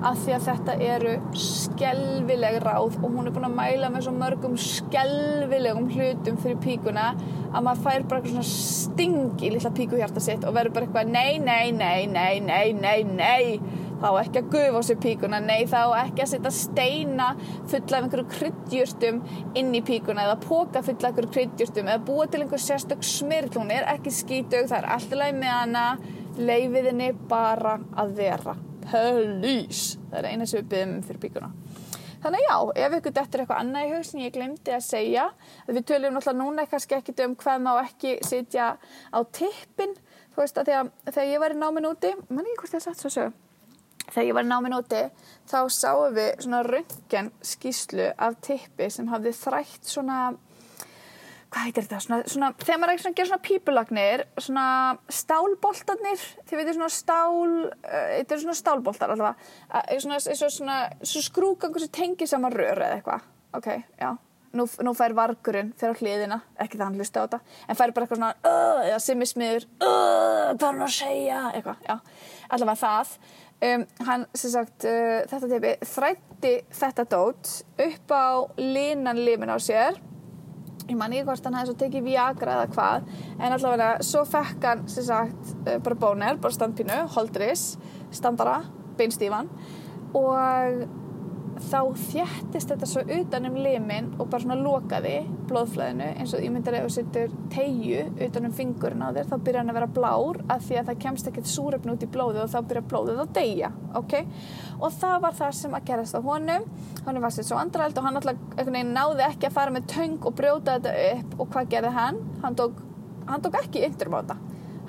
af 0.07 0.19
því 0.23 0.35
að 0.37 0.45
þetta 0.47 0.75
eru 0.93 1.15
skelvileg 1.43 2.61
ráð 2.63 2.99
og 3.01 3.09
hún 3.09 3.27
er 3.27 3.35
búin 3.35 3.49
að 3.49 3.57
mæla 3.57 3.91
með 3.91 4.07
svo 4.07 4.13
mörgum 4.15 4.55
skelvilegum 4.63 5.89
hlutum 5.91 6.39
fyrir 6.39 6.61
píkuna 6.63 7.09
að 7.49 7.65
maður 7.67 7.83
fær 7.87 8.07
bara 8.13 8.31
svona 8.31 8.47
sting 8.47 9.43
í 9.43 9.51
lilla 9.55 9.73
píkuhjarta 9.75 10.23
sitt 10.23 10.47
og 10.47 10.55
verður 10.55 10.77
bara 10.77 10.89
eitthvað 10.89 11.13
nei, 11.13 11.39
nei, 11.43 11.73
nei, 11.75 12.07
nei, 12.13 12.39
nei, 12.45 12.73
nei, 12.79 12.99
nei. 13.09 13.61
Þá 13.99 14.13
ekki 14.21 14.39
að 14.39 14.51
gufa 14.53 14.79
á 14.79 14.83
sér 14.87 15.01
píkuna, 15.03 15.41
nei 15.43 15.65
þá 15.67 15.81
ekki 16.05 16.23
að 16.23 16.31
setja 16.31 16.53
steina 16.55 17.33
fulla 17.41 17.99
af 17.99 18.07
einhverju 18.07 18.29
kryddjúrstum 18.37 19.19
inn 19.59 19.75
í 19.75 19.83
píkuna 19.83 20.29
eða 20.29 20.39
póka 20.45 20.85
fulla 20.87 21.11
af 21.11 21.11
einhverju 21.11 21.35
kryddjúrstum 21.35 21.91
eða 21.91 22.05
búa 22.07 22.29
til 22.31 22.45
einhver 22.45 22.63
sérstök 22.63 23.03
smyrl, 23.03 23.51
hún 23.59 23.75
er 23.75 23.91
ekki 23.97 24.15
skítug, 24.15 24.71
það 24.71 24.79
er 24.85 24.89
alltaf 24.95 25.23
leið 25.25 25.43
með 25.43 25.55
hana, 25.57 25.85
leifiðinni 26.39 27.13
bara 27.27 27.81
að 27.99 28.19
vera. 28.23 28.59
Please! 28.89 29.99
Það 30.09 30.19
er 30.23 30.29
eina 30.33 30.47
sem 30.49 30.63
við 30.63 30.71
byggjum 30.73 31.01
fyrir 31.09 31.23
píkuna. 31.23 31.51
Þannig 32.19 32.43
já, 32.43 32.55
ef 32.83 32.95
ykkur 32.99 33.15
dettur 33.15 33.43
eitthvað 33.45 33.61
annað 33.63 33.85
í 33.85 33.91
hug 33.93 34.07
sem 34.09 34.23
ég 34.25 34.33
glemdi 34.35 34.73
að 34.75 34.87
segja, 34.89 35.27
við 35.69 35.85
tölum 35.87 36.17
náttúrulega 36.17 36.39
núna 36.41 36.65
kannski 36.67 36.97
ekkit 36.97 37.21
um 37.23 37.37
hvað 37.39 37.61
má 37.63 37.71
ekki 37.85 38.17
sitja 38.27 38.73
á 39.15 39.19
tippin, 39.39 39.95
þú 40.33 40.43
veist 40.43 40.59
að 40.59 40.73
þegar, 40.73 40.91
þegar 41.13 41.29
ég 41.31 41.45
var 41.45 41.55
í 41.55 41.61
náminn 41.61 41.87
úti, 41.93 42.11
mann 42.27 42.49
ekki 42.49 42.65
hvort 42.65 42.75
ég 42.75 42.85
satt 42.89 43.05
svo 43.05 43.13
sög, 43.15 43.37
þegar 44.09 44.27
ég 44.27 44.39
var 44.41 44.49
í 44.49 44.51
náminn 44.51 44.79
úti 44.81 45.05
þá 45.53 45.59
sáum 45.77 46.19
við 46.19 46.33
svona 46.43 46.65
röngen 46.67 47.31
skýslu 47.53 48.11
af 48.19 48.41
tippi 48.49 48.91
sem 48.91 49.13
hafði 49.13 49.37
þrætt 49.39 49.93
svona 49.95 50.19
hvað 51.49 51.65
heitir 51.69 51.87
þetta, 51.87 52.01
svona, 52.05 52.19
svona 52.29 52.51
þegar 52.61 52.81
maður 52.83 52.95
ekki 52.95 53.13
gerir 53.17 53.31
svona 53.31 53.47
pípulagnir 53.47 54.25
svona 54.37 54.67
stálboltarnir 55.19 56.25
þið 56.49 56.61
veitir 56.61 56.77
svona 56.77 56.93
stál 56.93 57.49
uh, 57.71 58.07
þetta 58.19 58.37
eru 58.37 58.45
svona 58.45 58.59
stálboltar 58.59 59.15
alltaf 59.15 59.41
uh, 59.41 59.99
svona, 59.99 60.21
svona, 60.21 60.51
svona, 60.59 60.79
svona 61.03 61.27
skrúgangur 61.29 61.85
sem 61.85 61.93
tengir 61.95 62.31
saman 62.31 62.55
rör 62.55 62.83
eða 62.83 62.99
eitthvað. 62.99 63.29
Ok, 63.57 63.69
já. 64.01 64.11
Nú, 64.57 64.65
nú 64.85 64.95
fær 64.97 65.13
vargurinn 65.13 65.75
fyrir 65.77 65.99
hliðina, 66.01 66.39
ekki 66.57 66.79
það 66.79 66.87
hann 66.87 66.95
hlusta 66.97 67.21
á 67.21 67.25
þetta, 67.27 67.39
en 67.69 67.77
fær 67.77 67.91
bara 67.93 68.07
eitthvað 68.07 68.21
svona 68.21 68.31
uh, 68.49 68.79
eða 68.87 69.01
simmismiður, 69.05 69.67
uh, 69.77 69.91
hvað 70.55 70.63
er 70.63 70.71
hann 70.71 70.87
að 70.87 70.95
segja, 70.95 71.41
eitthvað, 71.53 71.83
já, 71.85 72.23
allavega 72.57 72.81
það. 72.81 73.13
Um, 73.59 73.85
hann, 74.09 74.25
sem 74.39 74.55
sagt, 74.55 74.87
uh, 74.89 75.19
þetta 75.29 75.51
teipi 75.53 75.75
þrætti 75.93 76.55
þetta 76.79 77.05
dót 77.13 77.53
upp 77.85 78.15
á 78.17 78.29
línan 78.57 79.21
limin 79.21 79.53
á 79.53 79.59
sér, 79.61 80.01
ég 80.89 80.97
man 80.99 81.13
ekki 81.13 81.29
hvort 81.29 81.49
hann 81.49 81.59
hefði 81.59 81.73
svo 81.73 81.79
tekið 81.83 82.07
viagra 82.09 82.55
eða 82.57 82.69
hvað, 82.75 83.11
en 83.39 83.57
allavega 83.57 83.91
svo 84.09 84.25
fekk 84.29 84.69
hann, 84.71 84.87
sem 84.91 85.07
sagt, 85.09 85.53
uh, 85.67 85.77
bara 85.85 86.01
bónir, 86.05 86.41
bara 86.41 86.57
standpínu, 86.57 87.03
holdris, 87.17 87.67
standara, 88.15 88.63
beinstífan 88.99 89.51
og 90.17 90.89
þá 91.65 91.81
þjættist 92.09 92.73
þetta 92.73 92.89
svo 92.89 93.05
utan 93.19 93.49
um 93.49 93.59
limin 93.59 94.13
og 94.19 94.29
bara 94.29 94.45
svona 94.45 94.59
lokaði 94.61 95.17
blóðflæðinu 95.49 96.09
eins 96.21 96.35
og 96.37 96.45
ég 96.45 96.55
myndir 96.55 96.79
ef 96.79 96.89
þú 96.89 96.95
setur 96.99 97.37
tegju 97.53 98.07
utan 98.29 98.49
um 98.49 98.57
fingurinn 98.59 99.05
á 99.05 99.11
þér 99.17 99.31
þá 99.33 99.37
byrjar 99.37 99.63
hann 99.63 99.73
að 99.73 99.81
vera 99.81 99.93
blár 99.99 100.43
af 100.49 100.65
því 100.67 100.81
að 100.81 100.91
það 100.91 101.03
kemst 101.07 101.31
ekkert 101.31 101.53
súrefn 101.53 101.95
út 101.95 102.05
í 102.05 102.11
blóðið 102.15 102.45
og 102.45 102.53
þá 102.53 102.59
byrjar 102.73 102.89
blóðið 102.93 103.23
að 103.25 103.35
deyja 103.39 103.73
ok, 103.97 104.15
og 104.81 104.93
það 104.99 105.17
var 105.25 105.37
það 105.39 105.55
sem 105.59 105.77
að 105.77 105.87
gerast 105.89 106.19
á 106.19 106.21
honum. 106.25 106.67
Honum 107.07 107.25
var 107.25 107.35
sér 107.35 107.49
svo 107.49 107.59
andrald 107.61 107.99
og 107.99 108.07
hann 108.07 108.21
alltaf 108.21 108.71
náði 108.73 109.27
ekki 109.29 109.49
að 109.49 109.57
fara 109.57 109.75
með 109.75 109.89
töng 109.95 110.19
og 110.21 110.37
brjóta 110.39 110.77
þetta 110.77 110.95
upp. 111.15 111.35
Og 111.39 111.51
hvað 111.55 111.73
gerði 111.75 111.95
hann? 111.97 112.21
Hann 112.45 112.59
tók, 112.59 112.79
hann 113.29 113.45
tók 113.45 113.59
ekki 113.63 113.85
yndrum 113.89 114.19
á 114.19 114.21
þetta. 114.21 114.39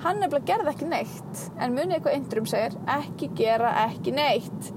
Hann 0.04 0.22
nefnilega 0.22 0.48
gerði 0.54 0.72
ekki 0.74 0.88
neitt. 0.88 1.42
En 1.60 1.76
munið 1.76 1.98
eitthvað 1.98 2.16
yndrum 2.20 2.48
segir? 2.48 2.78
Ekki 3.00 3.32
gera 3.36 3.74
ekki 3.86 4.14
neitt. 4.16 4.72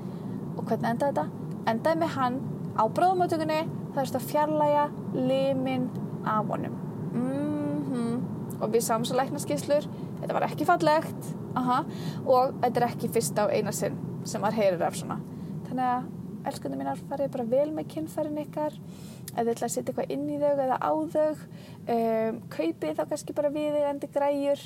Og 0.58 0.66
hvernig 0.68 0.92
endaði 0.94 1.14
þetta? 1.14 1.43
Endaði 1.70 2.04
með 2.04 2.16
hann 2.18 2.40
á 2.78 2.84
bróðumótökunni 2.90 3.62
það 3.94 4.04
er 4.04 4.16
að 4.18 4.30
fjarlæga 4.32 4.88
limin 5.14 5.90
af 6.26 6.50
honum. 6.50 6.80
Mm 7.14 7.44
og 8.64 8.72
við 8.72 8.86
sáum 8.86 9.06
svo 9.08 9.18
læknaskíslur 9.20 9.88
þetta 10.22 10.36
var 10.36 10.48
ekki 10.48 10.68
fallegt. 10.68 11.32
Aha, 11.60 11.84
og 12.26 12.56
þetta 12.64 12.80
er 12.80 12.88
ekki 12.88 13.12
fyrsta 13.14 13.46
á 13.46 13.54
eina 13.54 13.74
sinn 13.76 13.98
sem 14.26 14.42
maður 14.42 14.62
heyrir 14.62 14.86
af 14.88 14.98
svona. 14.98 15.20
Þannig 15.68 15.90
að 15.90 16.06
elskundum 16.50 16.82
mínar 16.82 17.02
farið 17.10 17.32
bara 17.34 17.46
vel 17.50 17.70
með 17.74 17.90
kynfærin 17.94 18.40
ykkar. 18.44 18.76
Þið 19.34 19.50
ætla 19.54 19.68
að 19.68 19.74
setja 19.74 19.92
eitthvað 19.92 20.14
inn 20.14 20.26
í 20.30 20.40
þau 20.42 20.50
eða 20.52 20.78
á 20.78 20.92
þau 21.14 21.30
um, 21.34 22.40
kaupið 22.54 23.00
þá 23.00 23.04
kannski 23.10 23.36
bara 23.38 23.54
viðeigandi 23.54 24.10
græjur. 24.14 24.64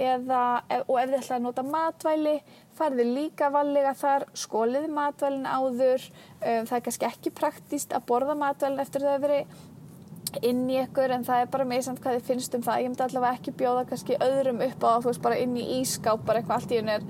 Eða, 0.00 0.42
og 0.86 0.94
ef 1.00 1.08
þið 1.10 1.16
ætla 1.18 1.38
að 1.38 1.46
nota 1.46 1.64
matvæli 1.66 2.36
farið 2.78 3.10
líka 3.16 3.50
vallega 3.52 3.94
þar 3.98 4.28
skólið 4.38 4.86
matvælin 4.94 5.48
áður 5.48 6.04
um, 6.04 6.68
það 6.68 6.76
er 6.78 6.86
kannski 6.86 7.10
ekki 7.10 7.34
praktíst 7.40 7.96
að 7.96 8.06
borða 8.12 8.38
matvælin 8.38 8.84
eftir 8.84 9.06
þau 9.06 9.14
að 9.16 9.26
veri 9.26 9.42
inn 10.46 10.62
í 10.70 10.78
ykkur 10.84 11.10
en 11.14 11.24
það 11.26 11.42
er 11.42 11.50
bara 11.50 11.66
með 11.66 11.84
samt 11.86 12.00
hvað 12.04 12.20
þið 12.20 12.28
finnst 12.28 12.54
um 12.54 12.64
það. 12.64 12.84
Ég 12.84 12.92
myndi 12.92 13.04
allavega 13.06 13.40
ekki 13.40 13.56
bjóða 13.58 13.86
kannski 13.90 14.18
öðrum 14.22 14.62
upp 14.68 14.86
á 14.86 14.92
þú 15.00 15.10
veist 15.10 15.24
bara 15.24 15.40
inn 15.42 15.56
í 15.58 15.66
ískáp 15.80 16.24
bara 16.26 16.40
eitthvað 16.40 16.60
allt 16.60 16.74
í 16.74 16.80
henni 16.80 16.96
er 16.98 17.06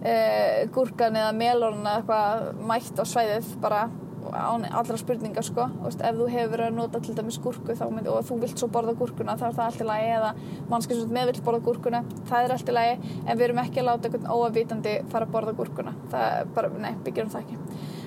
uh, 0.00 0.68
gúrkan 0.74 1.18
eða 1.20 1.32
melón 1.36 1.82
eða 1.84 1.96
eitthvað 2.00 2.62
mætt 2.70 3.02
á 3.02 3.04
svæðið 3.04 3.52
bara 3.62 3.88
án 4.32 4.64
allra 4.70 4.96
spurningar 4.98 5.44
sko. 5.44 5.66
Veist, 5.84 6.02
ef 6.04 6.16
þú 6.16 6.26
hefur 6.30 6.52
verið 6.54 6.66
að 6.68 6.76
nota 6.76 7.00
til 7.02 7.14
dæmis 7.16 7.38
gúrku 7.42 7.74
myndi, 7.90 8.10
og 8.10 8.26
þú 8.28 8.38
vilt 8.42 8.60
svo 8.60 8.68
borða 8.72 8.94
gúrkuna 8.98 9.36
þá 9.40 9.46
er 9.48 9.56
það 9.56 9.64
allt 9.66 9.80
í 9.80 9.88
lagi. 9.88 10.12
Eða 10.18 10.30
mannski 10.70 10.98
sem 10.98 11.14
með 11.16 11.32
vilt 11.32 11.42
borða 11.46 11.64
gúrkuna 11.66 12.02
það 12.28 12.44
er 12.44 12.54
allt 12.56 12.68
í 12.68 12.76
lagi. 12.76 13.16
En 13.26 13.38
við 13.38 13.46
erum 13.48 13.62
ekki 13.64 13.82
að 13.82 13.88
láta 13.88 14.08
einhvern 14.08 14.30
óavítandi 14.30 14.94
fara 15.10 15.28
að 15.28 15.34
borða 15.34 15.56
gúrkuna. 15.58 15.96
Það 16.12 16.38
er 16.38 16.54
bara, 16.54 16.72
nei, 16.78 16.92
byggjum 17.06 17.34
það 17.34 17.44
ekki. 17.44 17.60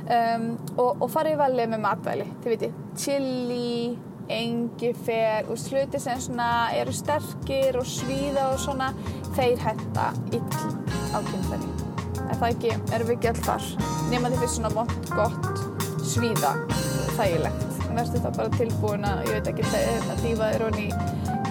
Um, 0.03 0.49
og, 0.77 0.89
og 1.03 1.05
farið 1.11 1.37
valið 1.39 1.69
með 1.71 1.85
matvæli 1.85 2.25
þið 2.43 2.55
viti, 2.55 2.73
chili 2.99 3.97
engifer 4.33 5.47
og 5.51 5.59
sluti 5.59 5.99
sem 5.99 6.19
svona 6.19 6.49
eru 6.79 6.95
sterkir 6.95 7.79
og 7.79 7.87
svíða 7.87 8.49
og 8.51 8.59
svona 8.63 8.91
þeir 9.35 9.63
henda 9.63 10.11
ill 10.31 10.45
á 11.11 11.19
kynfæri 11.23 11.82
er 12.33 12.41
það 12.41 12.55
ekki, 12.55 12.73
erum 12.95 13.09
við 13.09 13.15
ekki 13.17 13.29
all 13.31 13.43
þar? 13.47 13.69
Nema 14.11 14.31
því 14.31 14.41
fyrir 14.41 14.53
svona 14.55 14.73
vond, 14.73 14.93
gott 15.13 15.63
svíða, 16.13 16.53
þægilegt. 17.17 17.69
Verður 17.93 18.11
þetta 18.15 18.31
bara 18.37 18.57
tilbúin 18.57 19.05
að, 19.07 19.21
ég 19.27 19.37
veit 19.37 19.49
ekki 19.51 19.65
að 19.69 20.23
dýfa 20.23 20.49
þér 20.53 20.65
honni 20.67 20.87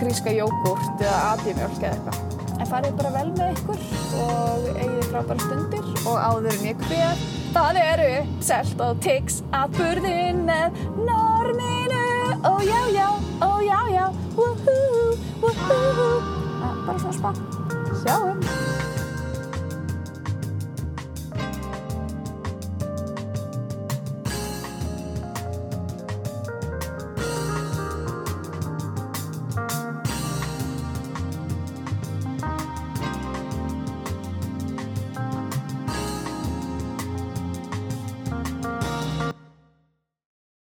gríska 0.00 0.34
jógurt 0.34 1.04
eða 1.04 1.20
abjumjölk 1.36 1.78
eða 1.82 1.92
eitthvað. 1.92 2.40
En 2.58 2.70
farið 2.70 2.96
bara 2.98 3.12
vel 3.14 3.28
með 3.36 3.54
ykkur 3.56 3.86
og 4.22 4.66
eigið 4.72 5.06
frábæra 5.10 5.46
stundir. 5.46 5.88
Og 6.02 6.18
áður 6.18 6.50
en 6.56 6.66
ég 6.66 6.84
hver 6.88 7.24
það 7.52 7.80
eru 7.82 8.10
selt 8.42 8.82
og 8.82 9.02
tiks 9.04 9.40
að 9.54 9.78
burðin 9.78 10.44
með 10.48 10.82
norminu 10.98 12.06
ó 12.42 12.54
já 12.64 12.80
já, 12.94 13.08
ó 13.44 13.50
já 13.62 14.06
woohoo, 14.36 15.16
woohoo 15.42 16.22
bara 16.86 16.98
svona 16.98 17.12
smá. 17.12 17.30
Sjáum 18.02 18.71